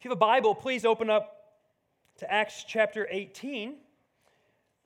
If 0.00 0.06
you 0.06 0.10
have 0.12 0.16
a 0.16 0.18
Bible, 0.18 0.54
please 0.54 0.86
open 0.86 1.10
up 1.10 1.36
to 2.20 2.32
Acts 2.32 2.64
chapter 2.66 3.06
18. 3.10 3.74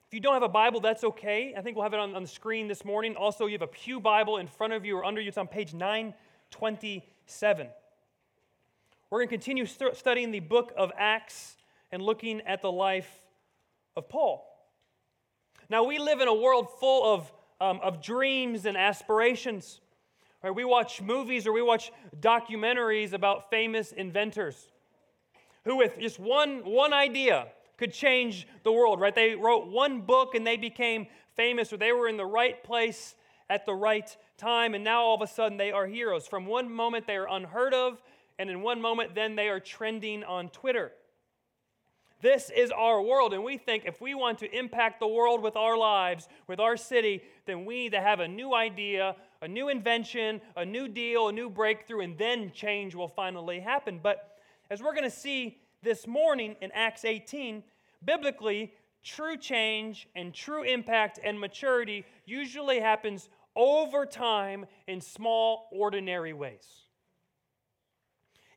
If 0.09 0.13
you 0.13 0.19
don't 0.19 0.35
have 0.35 0.43
a 0.43 0.49
Bible, 0.49 0.81
that's 0.81 1.05
okay. 1.05 1.55
I 1.57 1.61
think 1.61 1.77
we'll 1.77 1.85
have 1.85 1.95
it 1.95 2.01
on, 2.01 2.17
on 2.17 2.23
the 2.23 2.29
screen 2.29 2.67
this 2.67 2.85
morning. 2.85 3.15
Also, 3.15 3.47
you 3.47 3.53
have 3.53 3.63
a 3.63 3.69
Pew 3.69 4.01
Bible 4.01 4.39
in 4.39 4.49
front 4.49 4.73
of 4.73 4.85
you 4.85 4.97
or 4.97 5.05
under 5.05 5.21
you. 5.21 5.29
It's 5.29 5.39
on 5.39 5.47
page 5.47 5.73
927. 5.73 7.69
We're 9.09 9.19
going 9.21 9.29
to 9.29 9.33
continue 9.33 9.67
st- 9.67 9.95
studying 9.95 10.33
the 10.33 10.41
book 10.41 10.73
of 10.77 10.91
Acts 10.99 11.59
and 11.93 12.03
looking 12.03 12.41
at 12.41 12.61
the 12.61 12.73
life 12.73 13.09
of 13.95 14.09
Paul. 14.09 14.45
Now, 15.71 15.85
we 15.85 16.01
live 16.01 16.23
in 16.23 16.27
a 16.27 16.35
world 16.35 16.67
full 16.81 17.15
of, 17.15 17.33
um, 17.61 17.79
of 17.85 18.03
dreams 18.03 18.67
and 18.67 18.77
aspirations. 18.77 19.81
Right? 20.43 20.53
We 20.53 20.65
watch 20.65 21.01
movies 21.01 21.47
or 21.47 21.53
we 21.53 21.63
watch 21.63 21.93
documentaries 22.21 23.13
about 23.13 23.49
famous 23.49 23.93
inventors 23.93 24.73
who, 25.65 25.77
with 25.77 25.99
just 25.99 26.19
one, 26.19 26.65
one 26.65 26.93
idea, 26.93 27.49
could 27.77 27.93
change 27.93 28.47
the 28.63 28.73
world, 28.73 29.01
right? 29.01 29.15
They 29.15 29.35
wrote 29.35 29.67
one 29.67 30.03
book 30.03 30.35
and 30.35 30.47
they 30.47 30.57
became 30.57 31.07
famous, 31.37 31.73
or 31.73 31.77
they 31.77 31.93
were 31.93 32.09
in 32.09 32.17
the 32.17 32.27
right 32.27 32.63
place 32.63 33.17
at 33.51 33.67
the 33.67 33.75
right 33.75 34.17
time, 34.39 34.75
and 34.75 34.85
now 34.85 35.03
all 35.03 35.15
of 35.15 35.23
a 35.23 35.27
sudden 35.27 35.59
they 35.59 35.73
are 35.73 35.87
heroes. 35.87 36.27
From 36.27 36.47
one 36.47 36.71
moment 36.71 37.07
they 37.07 37.17
are 37.17 37.29
unheard 37.29 37.75
of, 37.75 38.01
and 38.39 38.49
in 38.49 38.63
one 38.63 38.81
moment 38.81 39.15
then 39.15 39.37
they 39.37 39.49
are 39.49 39.61
trending 39.61 40.25
on 40.25 40.49
Twitter. 40.49 40.93
This 42.21 42.51
is 42.57 42.71
our 42.71 43.03
world, 43.03 43.35
and 43.35 43.45
we 43.45 43.59
think 43.59 43.85
if 43.85 44.01
we 44.01 44.15
want 44.15 44.39
to 44.39 44.59
impact 44.59 44.99
the 44.99 45.07
world 45.07 45.43
with 45.43 45.57
our 45.57 45.77
lives, 45.77 46.29
with 46.47 46.59
our 46.59 46.77
city, 46.77 47.23
then 47.45 47.67
we 47.67 47.85
need 47.85 47.93
to 47.93 48.01
have 48.01 48.21
a 48.21 48.29
new 48.29 48.55
idea, 48.55 49.15
a 49.43 49.49
new 49.49 49.69
invention, 49.69 50.41
a 50.57 50.65
new 50.65 50.89
deal, 50.89 51.29
a 51.29 51.33
new 51.33 51.51
breakthrough, 51.51 52.01
and 52.01 52.17
then 52.17 52.51
change 52.53 52.95
will 52.95 53.09
finally 53.09 53.61
happen. 53.61 54.01
But 54.03 54.34
as 54.71 54.83
we're 54.83 54.95
going 54.95 55.05
to 55.05 55.11
see 55.11 55.59
this 55.83 56.07
morning 56.07 56.57
in 56.61 56.71
Acts 56.73 57.05
18, 57.05 57.63
biblically, 58.05 58.73
true 59.03 59.37
change 59.37 60.09
and 60.17 60.33
true 60.33 60.63
impact 60.63 61.21
and 61.23 61.39
maturity 61.39 62.05
usually 62.25 62.81
happens 62.81 63.29
over 63.55 64.07
time 64.07 64.67
in 64.89 65.01
small, 65.01 65.69
ordinary 65.71 66.33
ways. 66.33 66.67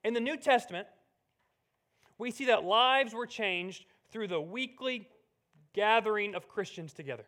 In 0.03 0.14
the 0.14 0.19
New 0.19 0.38
Testament, 0.38 0.88
we 2.17 2.31
see 2.31 2.45
that 2.45 2.64
lives 2.64 3.14
were 3.14 3.27
changed 3.27 3.86
through 4.09 4.30
the 4.30 4.42
weekly 4.42 5.08
gathering 5.73 6.33
of 6.33 6.47
Christians 6.47 6.94
together. 6.94 7.25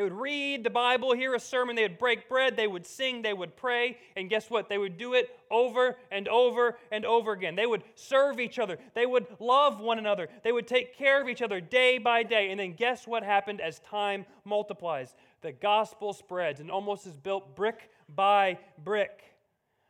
They 0.00 0.04
would 0.04 0.18
read 0.18 0.64
the 0.64 0.70
Bible, 0.70 1.12
hear 1.12 1.34
a 1.34 1.38
sermon, 1.38 1.76
they 1.76 1.82
would 1.82 1.98
break 1.98 2.26
bread, 2.26 2.56
they 2.56 2.66
would 2.66 2.86
sing, 2.86 3.20
they 3.20 3.34
would 3.34 3.54
pray, 3.54 3.98
and 4.16 4.30
guess 4.30 4.48
what? 4.48 4.70
They 4.70 4.78
would 4.78 4.96
do 4.96 5.12
it 5.12 5.28
over 5.50 5.98
and 6.10 6.26
over 6.26 6.78
and 6.90 7.04
over 7.04 7.32
again. 7.32 7.54
They 7.54 7.66
would 7.66 7.84
serve 7.96 8.40
each 8.40 8.58
other, 8.58 8.78
they 8.94 9.04
would 9.04 9.26
love 9.40 9.78
one 9.78 9.98
another, 9.98 10.30
they 10.42 10.52
would 10.52 10.66
take 10.66 10.96
care 10.96 11.20
of 11.20 11.28
each 11.28 11.42
other 11.42 11.60
day 11.60 11.98
by 11.98 12.22
day. 12.22 12.50
And 12.50 12.58
then 12.58 12.72
guess 12.72 13.06
what 13.06 13.22
happened 13.22 13.60
as 13.60 13.80
time 13.80 14.24
multiplies? 14.46 15.14
The 15.42 15.52
gospel 15.52 16.14
spreads 16.14 16.60
and 16.60 16.70
almost 16.70 17.06
is 17.06 17.18
built 17.18 17.54
brick 17.54 17.90
by 18.08 18.58
brick. 18.82 19.20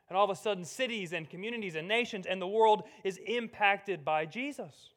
And 0.09 0.19
all 0.19 0.25
of 0.25 0.31
a 0.31 0.35
sudden, 0.35 0.65
cities 0.65 1.13
and 1.13 1.31
communities 1.31 1.77
and 1.77 1.87
nations 1.87 2.27
and 2.27 2.43
the 2.43 2.49
world 2.49 2.83
is 3.05 3.21
impacted 3.29 4.05
by 4.05 4.27
Jesus. 4.27 4.91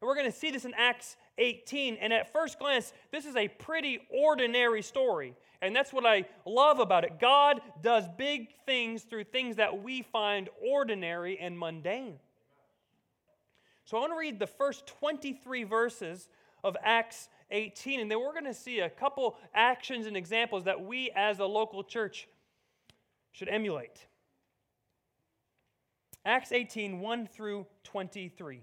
And 0.00 0.08
we're 0.08 0.14
going 0.14 0.30
to 0.30 0.36
see 0.36 0.50
this 0.50 0.64
in 0.64 0.74
Acts 0.74 1.16
18. 1.38 1.96
And 1.96 2.12
at 2.12 2.32
first 2.32 2.58
glance, 2.58 2.92
this 3.10 3.24
is 3.24 3.36
a 3.36 3.48
pretty 3.48 4.00
ordinary 4.10 4.82
story. 4.82 5.34
And 5.62 5.74
that's 5.74 5.92
what 5.92 6.04
I 6.04 6.26
love 6.44 6.80
about 6.80 7.04
it. 7.04 7.18
God 7.18 7.60
does 7.82 8.04
big 8.16 8.48
things 8.66 9.02
through 9.02 9.24
things 9.24 9.56
that 9.56 9.82
we 9.82 10.02
find 10.02 10.48
ordinary 10.66 11.38
and 11.38 11.58
mundane. 11.58 12.18
So 13.84 13.96
I 13.96 14.00
want 14.00 14.12
to 14.12 14.18
read 14.18 14.38
the 14.38 14.46
first 14.46 14.86
23 14.86 15.64
verses 15.64 16.28
of 16.64 16.76
Acts 16.82 17.28
18, 17.52 18.00
and 18.00 18.10
then 18.10 18.18
we're 18.18 18.32
going 18.32 18.44
to 18.44 18.54
see 18.54 18.80
a 18.80 18.90
couple 18.90 19.36
actions 19.54 20.06
and 20.06 20.16
examples 20.16 20.64
that 20.64 20.84
we 20.84 21.10
as 21.14 21.38
a 21.38 21.44
local 21.44 21.84
church 21.84 22.28
should 23.30 23.48
emulate. 23.48 24.06
Acts 26.24 26.50
18, 26.50 26.98
1 26.98 27.26
through 27.28 27.66
23. 27.84 28.62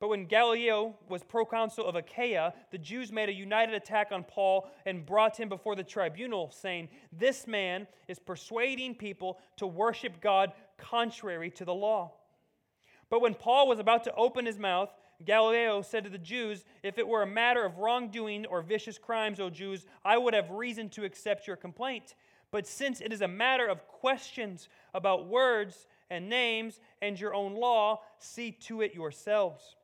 But 0.00 0.10
when 0.10 0.26
Gallio 0.26 0.94
was 1.08 1.24
proconsul 1.24 1.86
of 1.86 1.96
Achaia, 1.96 2.54
the 2.70 2.78
Jews 2.78 3.10
made 3.10 3.28
a 3.28 3.34
united 3.34 3.74
attack 3.74 4.12
on 4.12 4.22
Paul 4.22 4.70
and 4.86 5.04
brought 5.04 5.38
him 5.38 5.48
before 5.48 5.74
the 5.74 5.82
tribunal, 5.82 6.52
saying, 6.52 6.88
This 7.12 7.48
man 7.48 7.88
is 8.06 8.20
persuading 8.20 8.94
people 8.94 9.38
to 9.56 9.66
worship 9.66 10.20
God 10.20 10.52
contrary 10.76 11.50
to 11.52 11.64
the 11.64 11.74
law. 11.74 12.12
But 13.10 13.22
when 13.22 13.34
Paul 13.34 13.66
was 13.66 13.80
about 13.80 14.04
to 14.04 14.14
open 14.14 14.46
his 14.46 14.58
mouth, 14.58 14.90
Gallio 15.24 15.82
said 15.82 16.04
to 16.04 16.10
the 16.10 16.18
Jews, 16.18 16.64
If 16.84 16.98
it 16.98 17.08
were 17.08 17.22
a 17.22 17.26
matter 17.26 17.64
of 17.64 17.78
wrongdoing 17.78 18.46
or 18.46 18.62
vicious 18.62 18.98
crimes, 18.98 19.40
O 19.40 19.50
Jews, 19.50 19.84
I 20.04 20.16
would 20.16 20.34
have 20.34 20.50
reason 20.50 20.88
to 20.90 21.04
accept 21.04 21.48
your 21.48 21.56
complaint. 21.56 22.14
But 22.52 22.68
since 22.68 23.00
it 23.00 23.12
is 23.12 23.20
a 23.20 23.28
matter 23.28 23.66
of 23.66 23.88
questions 23.88 24.68
about 24.94 25.26
words 25.26 25.88
and 26.08 26.28
names 26.28 26.80
and 27.02 27.18
your 27.18 27.34
own 27.34 27.54
law, 27.56 28.02
see 28.18 28.52
to 28.52 28.80
it 28.80 28.94
yourselves. 28.94 29.74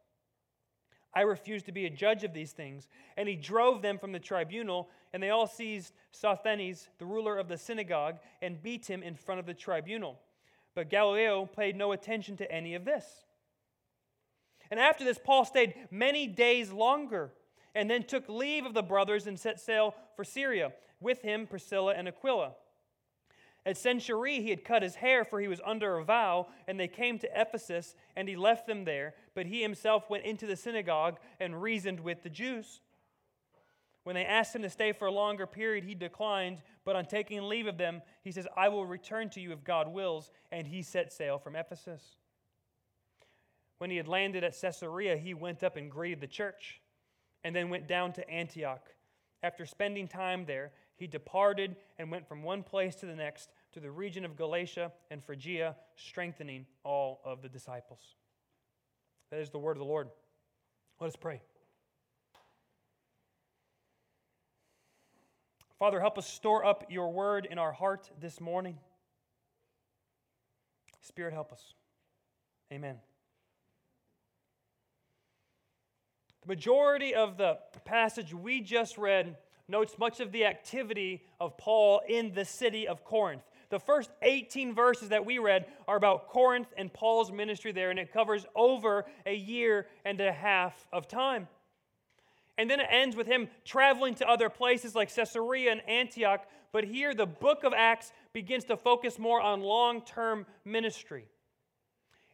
I 1.15 1.23
refuse 1.23 1.63
to 1.65 1.73
be 1.73 1.87
a 1.87 1.91
judge 1.91 2.25
of 2.25 2.35
these 2.35 2.53
things. 2.53 2.89
And 3.17 3.29
he 3.29 3.37
drove 3.37 3.83
them 3.83 3.99
from 3.99 4.13
the 4.13 4.19
tribunal, 4.19 4.89
and 5.13 5.23
they 5.23 5.31
all 5.31 5.47
seized 5.47 5.93
Sosthenes, 6.13 6.89
the 6.99 7.07
ruler 7.07 7.39
of 7.39 7.49
the 7.49 7.59
synagogue, 7.59 8.19
and 8.43 8.63
beat 8.63 8.87
him 8.87 9.03
in 9.03 9.15
front 9.15 9.39
of 9.39 9.47
the 9.47 9.55
tribunal. 9.55 10.19
But 10.75 10.91
Gallio 10.91 11.47
paid 11.47 11.77
no 11.77 11.93
attention 11.93 12.37
to 12.39 12.51
any 12.51 12.75
of 12.75 12.85
this. 12.85 13.05
And 14.71 14.81
after 14.81 15.05
this, 15.05 15.21
Paul 15.23 15.45
stayed 15.45 15.75
many 15.91 16.27
days 16.27 16.73
longer, 16.73 17.33
and 17.75 17.89
then 17.89 18.03
took 18.03 18.29
leave 18.29 18.67
of 18.67 18.75
the 18.75 18.83
brothers 18.83 19.27
and 19.27 19.39
set 19.39 19.61
sail 19.61 19.95
for 20.17 20.25
Syria, 20.25 20.73
with 21.01 21.23
him 21.23 21.47
Priscilla 21.47 21.95
and 21.95 22.09
Aquila. 22.09 22.55
At 23.67 23.77
Cenchreae, 23.77 24.43
he 24.43 24.51
had 24.51 24.65
cut 24.65 24.83
his 24.83 24.97
hair, 24.97 25.25
for 25.25 25.41
he 25.41 25.49
was 25.49 25.61
under 25.65 25.97
a 25.97 26.05
vow, 26.05 26.49
and 26.69 26.79
they 26.79 26.89
came 26.89 27.19
to 27.19 27.41
Ephesus, 27.41 27.95
and 28.15 28.29
he 28.29 28.37
left 28.37 28.67
them 28.67 28.85
there. 28.85 29.15
But 29.35 29.47
he 29.47 29.63
himself 29.63 30.11
went 30.11 30.25
into 30.25 30.47
the 30.47 30.57
synagogue 30.57 31.19
and 31.41 31.63
reasoned 31.63 32.01
with 32.01 32.23
the 32.23 32.29
Jews. 32.29 32.83
When 34.03 34.15
they 34.15 34.27
asked 34.27 34.55
him 34.55 34.61
to 34.63 34.71
stay 34.71 34.93
for 34.93 35.07
a 35.07 35.13
longer 35.13 35.47
period, 35.47 35.85
he 35.85 35.95
declined, 35.95 36.61
but 36.85 36.95
on 36.95 37.07
taking 37.07 37.43
leave 37.43 37.67
of 37.67 37.79
them, 37.79 38.03
he 38.23 38.33
says, 38.33 38.47
I 38.55 38.69
will 38.69 38.85
return 38.85 39.31
to 39.31 39.41
you 39.41 39.53
if 39.53 39.65
God 39.65 39.89
wills. 39.89 40.31
And 40.53 40.67
he 40.67 40.83
set 40.83 41.11
sail 41.11 41.39
from 41.39 41.57
Ephesus. 41.57 42.17
when 43.79 43.91
he 43.91 43.97
had 43.97 44.09
landed 44.09 44.45
at 44.45 44.59
Caesarea, 44.61 45.17
he 45.17 45.35
went 45.35 45.63
up 45.63 45.77
and 45.77 45.91
greeted 45.91 46.21
the 46.21 46.27
church 46.27 46.81
and 47.43 47.55
then 47.55 47.69
went 47.71 47.87
down 47.87 48.13
to 48.13 48.31
Antioch. 48.31 48.89
After 49.43 49.67
spending 49.67 50.09
time 50.09 50.47
there, 50.47 50.73
he 50.97 51.07
departed 51.07 51.77
and 51.99 52.11
went 52.11 52.27
from 52.27 52.43
one 52.43 52.63
place 52.63 52.95
to 52.97 53.07
the 53.07 53.17
next 53.17 53.51
to 53.75 53.81
the 53.81 53.91
region 53.91 54.25
of 54.25 54.37
Galatia 54.37 54.93
and 55.11 55.23
Phrygia, 55.23 55.75
strengthening 55.97 56.65
all 56.85 57.21
of 57.25 57.43
the 57.43 57.49
disciples. 57.49 58.01
That 59.31 59.41
is 59.41 59.51
the 59.51 59.59
word 59.59 59.73
of 59.73 59.79
the 59.79 59.85
Lord. 59.85 60.09
Let 61.01 61.09
us 61.09 61.17
pray. 61.17 61.43
Father, 65.77 65.99
help 65.99 66.19
us 66.19 66.27
store 66.27 66.65
up 66.65 66.85
your 66.89 67.13
word 67.13 67.49
in 67.51 67.59
our 67.59 67.73
heart 67.73 68.09
this 68.21 68.41
morning. 68.41 68.79
Spirit, 71.01 71.35
help 71.35 71.53
us. 71.53 71.75
Amen. 72.73 72.97
The 76.43 76.49
majority 76.49 77.13
of 77.13 77.37
the 77.37 77.59
passage 77.85 78.33
we 78.33 78.61
just 78.61 78.99
read 78.99 79.37
notes 79.67 79.97
much 79.99 80.21
of 80.21 80.31
the 80.31 80.45
activity 80.45 81.25
of 81.41 81.59
Paul 81.59 82.03
in 82.09 82.35
the 82.35 82.45
city 82.45 82.87
of 82.87 83.05
Corinth. 83.05 83.43
The 83.75 83.81
first 83.81 84.13
18 84.23 84.73
verses 84.73 85.09
that 85.09 85.27
we 85.27 85.41
read 85.41 85.67
are 85.89 85.97
about 85.97 86.29
Corinth 86.29 86.69
and 86.77 86.93
Paul's 86.93 87.33
ministry 87.33 87.73
there, 87.73 87.91
and 87.91 87.99
it 87.99 88.13
covers 88.13 88.47
over 88.55 89.05
a 89.27 89.35
year 89.35 89.89
and 90.05 90.21
a 90.21 90.31
half 90.31 90.87
of 90.93 91.09
time. 91.09 91.49
And 92.57 92.71
then 92.71 92.79
it 92.79 92.87
ends 92.89 93.17
with 93.17 93.27
him 93.27 93.49
traveling 93.65 94.15
to 94.15 94.31
other 94.31 94.49
places 94.49 94.95
like 94.95 95.13
Caesarea 95.13 95.73
and 95.73 95.81
Antioch. 95.89 96.47
But 96.71 96.85
here, 96.85 97.15
the 97.15 97.27
book 97.27 97.65
of 97.65 97.73
Acts 97.73 98.13
begins 98.33 98.63
to 98.67 98.77
focus 98.77 99.19
more 99.19 99.41
on 99.41 99.61
long 99.61 100.03
term 100.03 100.47
ministry. 100.65 101.27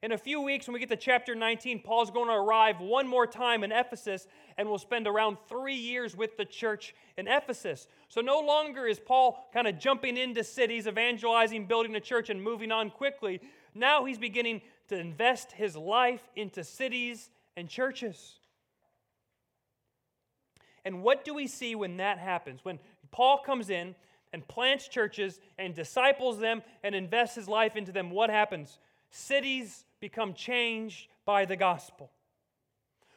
In 0.03 0.13
a 0.13 0.19
few 0.19 0.41
weeks, 0.41 0.67
when 0.67 0.73
we 0.73 0.81
get 0.81 0.89
to 0.89 0.97
chapter 0.97 1.35
19, 1.35 1.81
Paul's 1.83 2.11
going 2.11 2.29
to 2.29 2.35
arrive 2.35 2.81
one 2.81 3.07
more 3.07 3.27
time 3.27 3.63
in 3.63 3.71
Ephesus 3.71 4.27
and 4.57 4.67
will 4.67 4.79
spend 4.79 5.07
around 5.07 5.37
three 5.47 5.75
years 5.75 6.17
with 6.17 6.39
the 6.39 6.47
church 6.47 6.95
in 7.19 7.29
Ephesus. 7.29 7.87
So 8.09 8.23
no 8.23 8.41
longer 8.41 8.87
is 8.87 8.99
Paul 8.99 9.47
kind 9.53 9.67
of 9.67 9.79
jumping 9.79 10.17
into 10.17 10.43
cities, 10.43 10.87
evangelizing, 10.87 11.67
building 11.67 11.95
a 11.97 12.01
church, 12.01 12.31
and 12.31 12.43
moving 12.43 12.73
on 12.73 12.89
quickly. 12.89 13.41
Now 13.75 14.07
he's 14.07 14.17
beginning 14.17 14.63
to 14.89 14.99
invest 14.99 15.53
his 15.53 15.77
life 15.77 16.23
into 16.35 16.65
cities 16.65 17.29
and 17.55 17.69
churches. 17.69 18.39
And 20.87 21.03
what 21.03 21.27
do 21.27 21.35
we 21.35 21.47
see 21.47 21.75
when 21.75 21.99
that 21.99 22.19
happens? 22.19 22.61
When 22.63 22.79
Paul 23.11 23.43
comes 23.45 23.69
in 23.69 23.95
and 24.33 24.49
plants 24.49 24.89
churches 24.89 25.41
and 25.59 25.75
disciples 25.75 26.39
them 26.39 26.63
and 26.83 26.95
invests 26.95 27.37
his 27.37 27.49
life 27.49 27.77
into 27.77 27.93
them, 27.93 28.11
what 28.11 28.31
happens? 28.31 28.79
Cities 29.11 29.85
become 30.01 30.35
changed 30.35 31.09
by 31.25 31.45
the 31.45 31.57
gospel. 31.57 32.11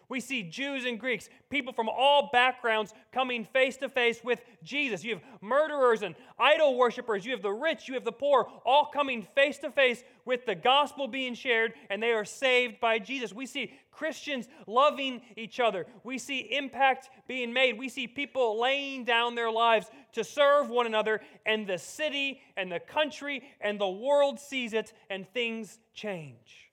We 0.09 0.19
see 0.19 0.44
Jews 0.44 0.85
and 0.85 1.00
Greeks, 1.00 1.30
people 1.50 1.74
from 1.74 1.89
all 1.89 2.30
backgrounds 2.31 2.94
coming 3.12 3.45
face 3.45 3.77
to 3.77 3.89
face 3.89 4.24
with 4.24 4.39
Jesus. 4.62 5.03
You 5.03 5.15
have 5.15 5.24
murderers 5.41 6.03
and 6.03 6.13
idol 6.38 6.77
worshippers. 6.77 7.25
You 7.25 7.31
have 7.31 7.41
the 7.41 7.51
rich, 7.51 7.88
you 7.88 7.95
have 7.95 8.03
the 8.03 8.12
poor, 8.12 8.47
all 8.65 8.91
coming 8.94 9.25
face 9.33 9.57
to 9.59 9.71
face 9.71 10.03
with 10.25 10.45
the 10.45 10.53
gospel 10.56 11.07
being 11.07 11.33
shared, 11.33 11.74
and 11.89 12.03
they 12.03 12.12
are 12.12 12.25
saved 12.25 12.80
by 12.80 13.00
Jesus. 13.00 13.33
We 13.33 13.45
see 13.45 13.74
Christians 13.91 14.47
loving 14.68 15.21
each 15.38 15.59
other. 15.59 15.88
We 16.03 16.18
see 16.18 16.39
impact 16.57 17.09
being 17.27 17.53
made. 17.53 17.79
We 17.79 17.89
see 17.89 18.06
people 18.06 18.59
laying 18.62 19.06
down 19.06 19.36
their 19.36 19.51
lives 19.51 19.89
to 20.12 20.24
serve 20.24 20.69
one 20.69 20.86
another, 20.86 21.21
and 21.45 21.65
the 21.65 21.77
city 21.77 22.41
and 22.56 22.71
the 22.71 22.79
country 22.79 23.41
and 23.62 23.79
the 23.79 23.89
world 23.89 24.39
sees 24.39 24.74
it, 24.74 24.94
and 25.09 25.27
things 25.33 25.79
change. 25.94 26.73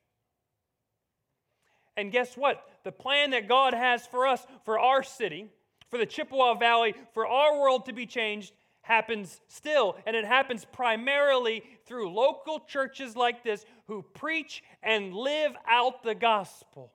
And 1.97 2.11
guess 2.11 2.35
what? 2.35 2.63
The 2.83 2.91
plan 2.91 3.31
that 3.31 3.47
God 3.47 3.73
has 3.73 4.05
for 4.07 4.27
us, 4.27 4.45
for 4.63 4.79
our 4.79 5.03
city, 5.03 5.47
for 5.89 5.97
the 5.97 6.05
Chippewa 6.05 6.55
Valley, 6.55 6.95
for 7.13 7.27
our 7.27 7.59
world 7.59 7.85
to 7.85 7.93
be 7.93 8.05
changed, 8.05 8.53
happens 8.81 9.41
still. 9.47 9.95
And 10.05 10.15
it 10.15 10.25
happens 10.25 10.65
primarily 10.65 11.63
through 11.85 12.11
local 12.13 12.59
churches 12.59 13.15
like 13.15 13.43
this 13.43 13.65
who 13.87 14.01
preach 14.01 14.63
and 14.81 15.13
live 15.13 15.53
out 15.67 16.03
the 16.03 16.15
gospel. 16.15 16.91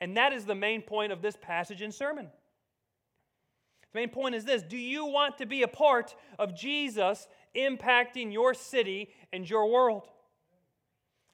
And 0.00 0.16
that 0.16 0.32
is 0.32 0.44
the 0.44 0.54
main 0.54 0.82
point 0.82 1.12
of 1.12 1.22
this 1.22 1.36
passage 1.40 1.82
and 1.82 1.92
sermon. 1.92 2.28
The 3.92 3.98
main 3.98 4.08
point 4.08 4.34
is 4.34 4.44
this 4.44 4.62
Do 4.62 4.78
you 4.78 5.06
want 5.06 5.38
to 5.38 5.46
be 5.46 5.62
a 5.62 5.68
part 5.68 6.14
of 6.38 6.54
Jesus 6.54 7.26
impacting 7.56 8.32
your 8.32 8.54
city 8.54 9.10
and 9.32 9.48
your 9.48 9.70
world? 9.70 10.08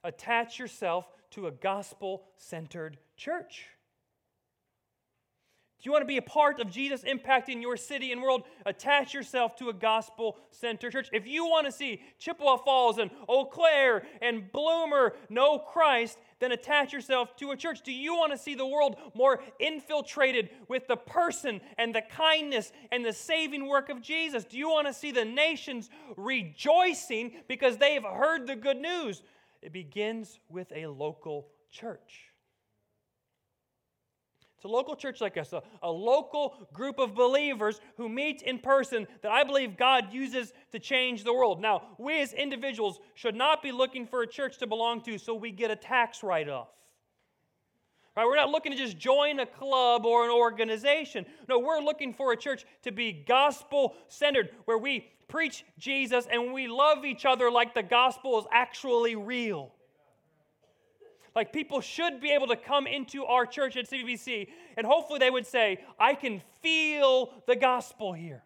Attach 0.03 0.57
yourself 0.59 1.05
to 1.31 1.47
a 1.47 1.51
gospel 1.51 2.23
centered 2.37 2.97
church. 3.15 3.67
Do 5.79 5.87
you 5.87 5.91
want 5.91 6.01
to 6.01 6.07
be 6.07 6.17
a 6.17 6.23
part 6.23 6.59
of 6.59 6.71
Jesus 6.71 7.03
impacting 7.03 7.61
your 7.61 7.77
city 7.77 8.11
and 8.11 8.19
world? 8.19 8.43
Attach 8.65 9.13
yourself 9.13 9.55
to 9.57 9.69
a 9.69 9.73
gospel 9.73 10.37
centered 10.49 10.91
church. 10.91 11.07
If 11.13 11.27
you 11.27 11.45
want 11.45 11.67
to 11.67 11.71
see 11.71 12.01
Chippewa 12.17 12.57
Falls 12.57 12.97
and 12.97 13.11
Eau 13.29 13.45
Claire 13.45 14.03
and 14.19 14.51
Bloomer 14.51 15.13
know 15.29 15.59
Christ, 15.59 16.17
then 16.39 16.51
attach 16.51 16.93
yourself 16.93 17.35
to 17.37 17.51
a 17.51 17.55
church. 17.55 17.83
Do 17.83 17.91
you 17.91 18.15
want 18.15 18.31
to 18.31 18.39
see 18.39 18.55
the 18.55 18.65
world 18.65 18.95
more 19.13 19.39
infiltrated 19.59 20.49
with 20.67 20.87
the 20.87 20.97
person 20.97 21.61
and 21.77 21.93
the 21.93 22.01
kindness 22.01 22.71
and 22.91 23.05
the 23.05 23.13
saving 23.13 23.67
work 23.67 23.89
of 23.89 24.01
Jesus? 24.01 24.45
Do 24.45 24.57
you 24.57 24.69
want 24.69 24.87
to 24.87 24.93
see 24.93 25.11
the 25.11 25.25
nations 25.25 25.91
rejoicing 26.15 27.33
because 27.47 27.77
they've 27.77 28.03
heard 28.03 28.47
the 28.47 28.55
good 28.55 28.77
news? 28.77 29.21
It 29.61 29.73
begins 29.73 30.39
with 30.49 30.71
a 30.75 30.87
local 30.87 31.49
church. 31.71 32.31
It's 34.57 34.65
a 34.65 34.67
local 34.67 34.95
church 34.95 35.21
like 35.21 35.37
us, 35.37 35.53
a, 35.53 35.61
a, 35.83 35.91
local 35.91 36.67
group 36.73 36.97
of 36.97 37.13
believers 37.13 37.79
who 37.95 38.09
meet 38.09 38.41
in 38.41 38.57
person 38.57 39.05
that 39.21 39.31
I 39.31 39.43
believe 39.43 39.77
God 39.77 40.11
uses 40.11 40.51
to 40.71 40.79
change 40.79 41.23
the 41.23 41.33
world. 41.33 41.61
Now, 41.61 41.83
we 41.99 42.19
as 42.21 42.33
individuals 42.33 42.99
should 43.13 43.35
not 43.35 43.61
be 43.61 43.71
looking 43.71 44.07
for 44.07 44.23
a 44.23 44.27
church 44.27 44.57
to 44.57 44.65
belong 44.65 45.01
to 45.01 45.19
so 45.19 45.35
we 45.35 45.51
get 45.51 45.69
a 45.69 45.75
tax 45.75 46.23
write 46.23 46.49
off. 46.49 46.69
Right? 48.17 48.25
We're 48.25 48.35
not 48.35 48.49
looking 48.49 48.71
to 48.71 48.77
just 48.77 48.97
join 48.97 49.39
a 49.39 49.45
club 49.45 50.03
or 50.03 50.25
an 50.25 50.31
organization. 50.31 51.23
No, 51.47 51.59
we're 51.59 51.79
looking 51.79 52.15
for 52.15 52.31
a 52.31 52.35
church 52.35 52.65
to 52.81 52.91
be 52.91 53.11
gospel 53.11 53.93
centered, 54.07 54.49
where 54.65 54.79
we 54.79 55.11
preach 55.27 55.63
Jesus 55.77 56.25
and 56.31 56.51
we 56.51 56.67
love 56.67 57.05
each 57.05 57.25
other 57.25 57.51
like 57.51 57.75
the 57.75 57.83
gospel 57.83 58.39
is 58.39 58.45
actually 58.51 59.15
real. 59.15 59.71
Like 61.35 61.53
people 61.53 61.79
should 61.79 62.19
be 62.19 62.31
able 62.31 62.47
to 62.47 62.55
come 62.55 62.87
into 62.87 63.23
our 63.23 63.45
church 63.45 63.77
at 63.77 63.87
CVBC 63.87 64.47
and 64.77 64.87
hopefully 64.87 65.19
they 65.19 65.29
would 65.29 65.45
say, 65.45 65.79
I 65.99 66.15
can 66.15 66.41
feel 66.63 67.31
the 67.45 67.55
gospel 67.55 68.13
here. 68.13 68.41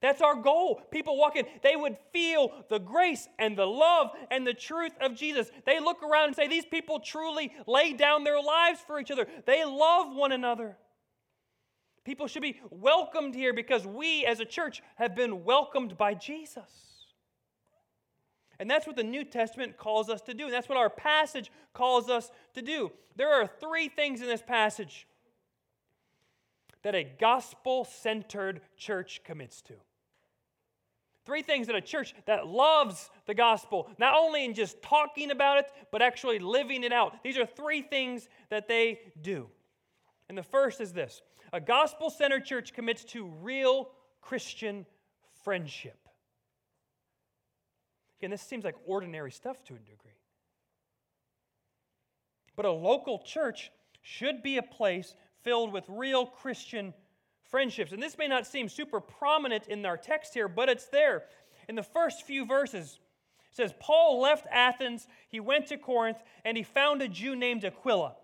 That's 0.00 0.22
our 0.22 0.36
goal. 0.36 0.80
People 0.92 1.16
walk 1.16 1.36
in, 1.36 1.44
they 1.62 1.74
would 1.74 1.96
feel 2.12 2.52
the 2.70 2.78
grace 2.78 3.28
and 3.38 3.58
the 3.58 3.66
love 3.66 4.10
and 4.30 4.46
the 4.46 4.54
truth 4.54 4.92
of 5.00 5.16
Jesus. 5.16 5.50
They 5.66 5.80
look 5.80 6.02
around 6.02 6.28
and 6.28 6.36
say, 6.36 6.46
These 6.46 6.66
people 6.66 7.00
truly 7.00 7.52
lay 7.66 7.94
down 7.94 8.22
their 8.22 8.40
lives 8.40 8.80
for 8.86 9.00
each 9.00 9.10
other. 9.10 9.26
They 9.44 9.64
love 9.64 10.14
one 10.14 10.30
another. 10.30 10.76
People 12.04 12.28
should 12.28 12.42
be 12.42 12.60
welcomed 12.70 13.34
here 13.34 13.52
because 13.52 13.86
we 13.86 14.24
as 14.24 14.40
a 14.40 14.44
church 14.44 14.82
have 14.96 15.16
been 15.16 15.44
welcomed 15.44 15.98
by 15.98 16.14
Jesus. 16.14 16.88
And 18.60 18.70
that's 18.70 18.86
what 18.86 18.96
the 18.96 19.04
New 19.04 19.24
Testament 19.24 19.76
calls 19.76 20.08
us 20.08 20.20
to 20.22 20.34
do. 20.34 20.44
And 20.44 20.52
that's 20.52 20.68
what 20.68 20.78
our 20.78 20.90
passage 20.90 21.50
calls 21.74 22.08
us 22.08 22.30
to 22.54 22.62
do. 22.62 22.92
There 23.16 23.32
are 23.32 23.46
three 23.46 23.88
things 23.88 24.20
in 24.20 24.26
this 24.26 24.42
passage 24.42 25.06
that 26.82 26.94
a 26.94 27.04
gospel 27.04 27.84
centered 27.84 28.60
church 28.76 29.22
commits 29.24 29.60
to. 29.62 29.74
Three 31.28 31.42
things 31.42 31.66
that 31.66 31.76
a 31.76 31.82
church 31.82 32.14
that 32.24 32.46
loves 32.46 33.10
the 33.26 33.34
gospel, 33.34 33.90
not 33.98 34.14
only 34.14 34.46
in 34.46 34.54
just 34.54 34.80
talking 34.80 35.30
about 35.30 35.58
it, 35.58 35.66
but 35.92 36.00
actually 36.00 36.38
living 36.38 36.84
it 36.84 36.92
out. 36.92 37.22
These 37.22 37.36
are 37.36 37.44
three 37.44 37.82
things 37.82 38.30
that 38.48 38.66
they 38.66 39.00
do. 39.20 39.50
And 40.30 40.38
the 40.38 40.42
first 40.42 40.80
is 40.80 40.94
this 40.94 41.20
a 41.52 41.60
gospel 41.60 42.08
centered 42.08 42.46
church 42.46 42.72
commits 42.72 43.04
to 43.04 43.26
real 43.42 43.90
Christian 44.22 44.86
friendship. 45.44 45.98
Again, 48.18 48.30
this 48.30 48.40
seems 48.40 48.64
like 48.64 48.76
ordinary 48.86 49.30
stuff 49.30 49.62
to 49.64 49.74
a 49.74 49.78
degree. 49.78 50.12
But 52.56 52.64
a 52.64 52.72
local 52.72 53.18
church 53.18 53.70
should 54.00 54.42
be 54.42 54.56
a 54.56 54.62
place 54.62 55.14
filled 55.42 55.74
with 55.74 55.84
real 55.88 56.24
Christian 56.24 56.94
friendships. 57.50 57.92
And 57.92 58.02
this 58.02 58.18
may 58.18 58.28
not 58.28 58.46
seem 58.46 58.68
super 58.68 59.00
prominent 59.00 59.66
in 59.68 59.84
our 59.86 59.96
text 59.96 60.34
here, 60.34 60.48
but 60.48 60.68
it's 60.68 60.86
there. 60.86 61.24
In 61.68 61.74
the 61.74 61.82
first 61.82 62.22
few 62.22 62.44
verses, 62.44 62.98
it 63.50 63.56
says, 63.56 63.74
Paul 63.80 64.20
left 64.20 64.46
Athens, 64.50 65.06
he 65.28 65.40
went 65.40 65.66
to 65.68 65.76
Corinth, 65.76 66.22
and 66.44 66.56
he 66.56 66.62
found 66.62 67.02
a 67.02 67.08
Jew 67.08 67.34
named 67.34 67.64
Aquila, 67.64 68.14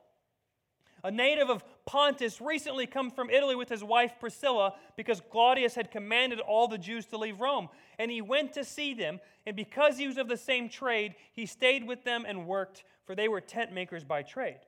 a 1.02 1.11
native 1.11 1.50
of 1.50 1.62
Pontus 1.85 2.40
recently 2.40 2.87
come 2.87 3.11
from 3.11 3.28
Italy 3.28 3.54
with 3.54 3.69
his 3.69 3.85
wife 3.85 4.12
Priscilla 4.19 4.73
because 4.97 5.21
Claudius 5.31 5.75
had 5.75 5.90
commanded 5.90 6.40
all 6.40 6.66
the 6.66 6.78
Jews 6.78 7.04
to 7.07 7.19
leave 7.19 7.40
Rome. 7.40 7.69
And 7.99 8.11
he 8.11 8.23
went 8.23 8.54
to 8.54 8.64
see 8.64 8.95
them, 8.95 9.21
and 9.47 9.54
because 9.54 9.99
he 9.99 10.07
was 10.07 10.16
of 10.16 10.28
the 10.28 10.37
same 10.38 10.71
trade, 10.71 11.14
he 11.33 11.45
stayed 11.45 11.87
with 11.87 12.04
them 12.04 12.25
and 12.26 12.47
worked, 12.47 12.85
for 13.04 13.14
they 13.14 13.28
were 13.28 13.43
tent 13.43 13.71
makers 13.73 14.02
by 14.02 14.23
trade. 14.23 14.61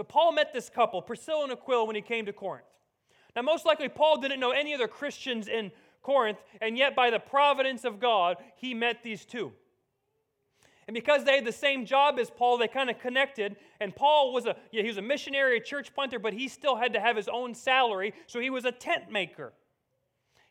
So 0.00 0.04
Paul 0.04 0.32
met 0.32 0.54
this 0.54 0.70
couple, 0.70 1.02
Priscilla 1.02 1.42
and 1.42 1.52
Aquila, 1.52 1.84
when 1.84 1.94
he 1.94 2.00
came 2.00 2.24
to 2.24 2.32
Corinth. 2.32 2.64
Now, 3.36 3.42
most 3.42 3.66
likely, 3.66 3.90
Paul 3.90 4.16
didn't 4.18 4.40
know 4.40 4.50
any 4.50 4.72
other 4.72 4.88
Christians 4.88 5.46
in 5.46 5.70
Corinth, 6.00 6.38
and 6.62 6.78
yet 6.78 6.96
by 6.96 7.10
the 7.10 7.18
providence 7.18 7.84
of 7.84 8.00
God, 8.00 8.38
he 8.56 8.72
met 8.72 9.02
these 9.02 9.26
two. 9.26 9.52
And 10.88 10.94
because 10.94 11.24
they 11.24 11.34
had 11.34 11.44
the 11.44 11.52
same 11.52 11.84
job 11.84 12.18
as 12.18 12.30
Paul, 12.30 12.56
they 12.56 12.66
kind 12.66 12.88
of 12.88 12.98
connected. 12.98 13.56
And 13.78 13.94
Paul 13.94 14.32
was 14.32 14.46
a 14.46 14.56
yeah, 14.70 14.80
he 14.80 14.88
was 14.88 14.96
a 14.96 15.02
missionary, 15.02 15.58
a 15.58 15.60
church 15.60 15.94
planter, 15.94 16.18
but 16.18 16.32
he 16.32 16.48
still 16.48 16.76
had 16.76 16.94
to 16.94 17.00
have 17.00 17.14
his 17.14 17.28
own 17.28 17.54
salary, 17.54 18.14
so 18.26 18.40
he 18.40 18.48
was 18.48 18.64
a 18.64 18.72
tent 18.72 19.12
maker. 19.12 19.52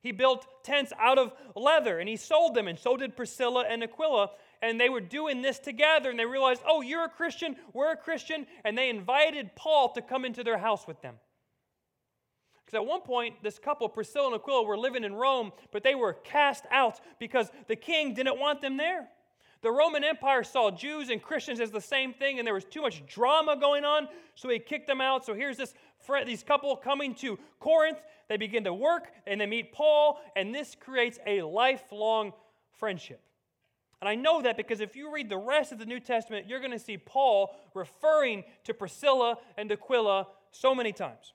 He 0.03 0.12
built 0.12 0.46
tents 0.63 0.94
out 1.00 1.18
of 1.18 1.34
leather 1.56 1.98
and 1.98 2.08
he 2.08 2.18
sold 2.18 2.53
them, 2.53 2.68
and 2.68 2.77
so 2.77 2.96
did 2.96 3.18
Priscilla 3.18 3.65
and 3.68 3.84
Aquila. 3.84 4.29
And 4.62 4.80
they 4.80 4.89
were 4.89 5.01
doing 5.01 5.42
this 5.42 5.58
together, 5.58 6.10
and 6.10 6.20
they 6.20 6.25
realized, 6.25 6.62
oh, 6.68 6.82
you're 6.82 7.06
a 7.06 7.10
Christian, 7.10 7.56
we're 7.74 7.92
a 7.94 7.98
Christian. 7.98 8.46
And 8.66 8.78
they 8.78 8.89
invited 8.89 9.56
Paul 9.56 9.94
to 9.94 10.01
come 10.01 10.25
into 10.25 10.44
their 10.44 10.58
house 10.58 10.86
with 10.86 11.01
them. 11.01 11.16
Because 12.66 12.75
at 12.75 12.86
one 12.86 13.01
point, 13.01 13.42
this 13.42 13.58
couple, 13.58 13.89
Priscilla 13.89 14.28
and 14.28 14.36
Aquila, 14.36 14.63
were 14.63 14.78
living 14.78 15.04
in 15.04 15.16
Rome, 15.16 15.51
but 15.72 15.84
they 15.84 15.96
were 15.96 16.13
cast 16.13 16.66
out 16.72 17.00
because 17.20 17.50
the 17.68 17.75
king 17.75 18.13
didn't 18.13 18.38
want 18.38 18.62
them 18.62 18.78
there. 18.78 19.08
The 19.62 19.72
Roman 19.72 20.04
Empire 20.04 20.44
saw 20.44 20.72
Jews 20.72 21.10
and 21.10 21.22
Christians 21.22 21.60
as 21.60 21.72
the 21.72 21.82
same 21.82 22.13
thing, 22.13 22.38
and 22.38 22.46
there 22.46 22.54
was 22.54 22.66
too 22.66 22.82
much 22.82 23.06
drama 23.08 23.58
going 23.58 23.84
on, 23.84 24.08
so 24.36 24.50
he 24.50 24.60
kicked 24.60 24.88
them 24.88 25.01
out. 25.01 25.25
So 25.25 25.34
here's 25.34 25.58
this 25.58 25.74
these 26.25 26.44
couple 26.44 26.75
coming 26.75 27.13
to 27.16 27.38
Corinth. 27.60 28.00
They 28.30 28.38
begin 28.38 28.63
to 28.66 28.74
work, 28.74 29.10
and 29.28 29.42
they 29.42 29.48
meet 29.48 29.74
Paul, 29.74 30.22
and 30.36 30.54
this 30.54 30.75
creates 30.80 31.20
a 31.25 31.42
lifelong 31.42 32.34
friendship. 32.78 33.20
And 34.01 34.08
I 34.08 34.15
know 34.15 34.41
that 34.41 34.56
because 34.56 34.79
if 34.79 34.96
you 34.96 35.13
read 35.13 35.29
the 35.29 35.38
rest 35.38 35.72
of 35.72 35.79
the 35.79 35.86
New 35.86 36.00
Testament, 36.00 36.48
you're 36.48 36.60
going 36.60 36.72
to 36.72 36.79
see 36.79 36.98
Paul 36.98 37.56
referring 37.74 38.44
to 38.63 38.74
Priscilla 38.74 39.38
and 39.58 39.72
Aquila 39.72 40.27
so 40.51 40.74
many 40.74 40.94
times. 40.94 41.34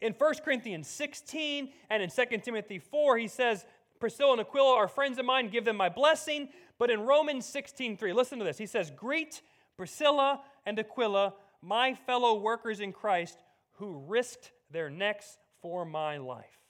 In 0.00 0.12
1 0.12 0.34
Corinthians 0.44 0.86
16 0.88 1.72
and 1.90 2.02
in 2.02 2.10
2 2.10 2.38
Timothy 2.38 2.78
4, 2.78 3.18
he 3.18 3.28
says, 3.28 3.66
Priscilla 3.98 4.32
and 4.32 4.40
Aquila 4.40 4.74
are 4.76 4.88
friends 4.88 5.18
of 5.18 5.24
mine, 5.24 5.48
give 5.48 5.64
them 5.64 5.76
my 5.76 5.88
blessing. 5.88 6.48
But 6.78 6.90
in 6.90 7.00
Romans 7.00 7.46
16:3, 7.46 8.14
listen 8.14 8.38
to 8.38 8.44
this. 8.44 8.58
He 8.58 8.66
says, 8.66 8.90
Greet 8.90 9.40
Priscilla 9.76 10.42
and 10.64 10.78
Aquila, 10.78 11.34
my 11.62 11.94
fellow 11.94 12.38
workers 12.38 12.80
in 12.80 12.92
Christ, 12.92 13.42
who 13.72 14.04
risked 14.06 14.52
their 14.70 14.90
necks 14.90 15.38
for 15.62 15.84
my 15.84 16.18
life. 16.18 16.60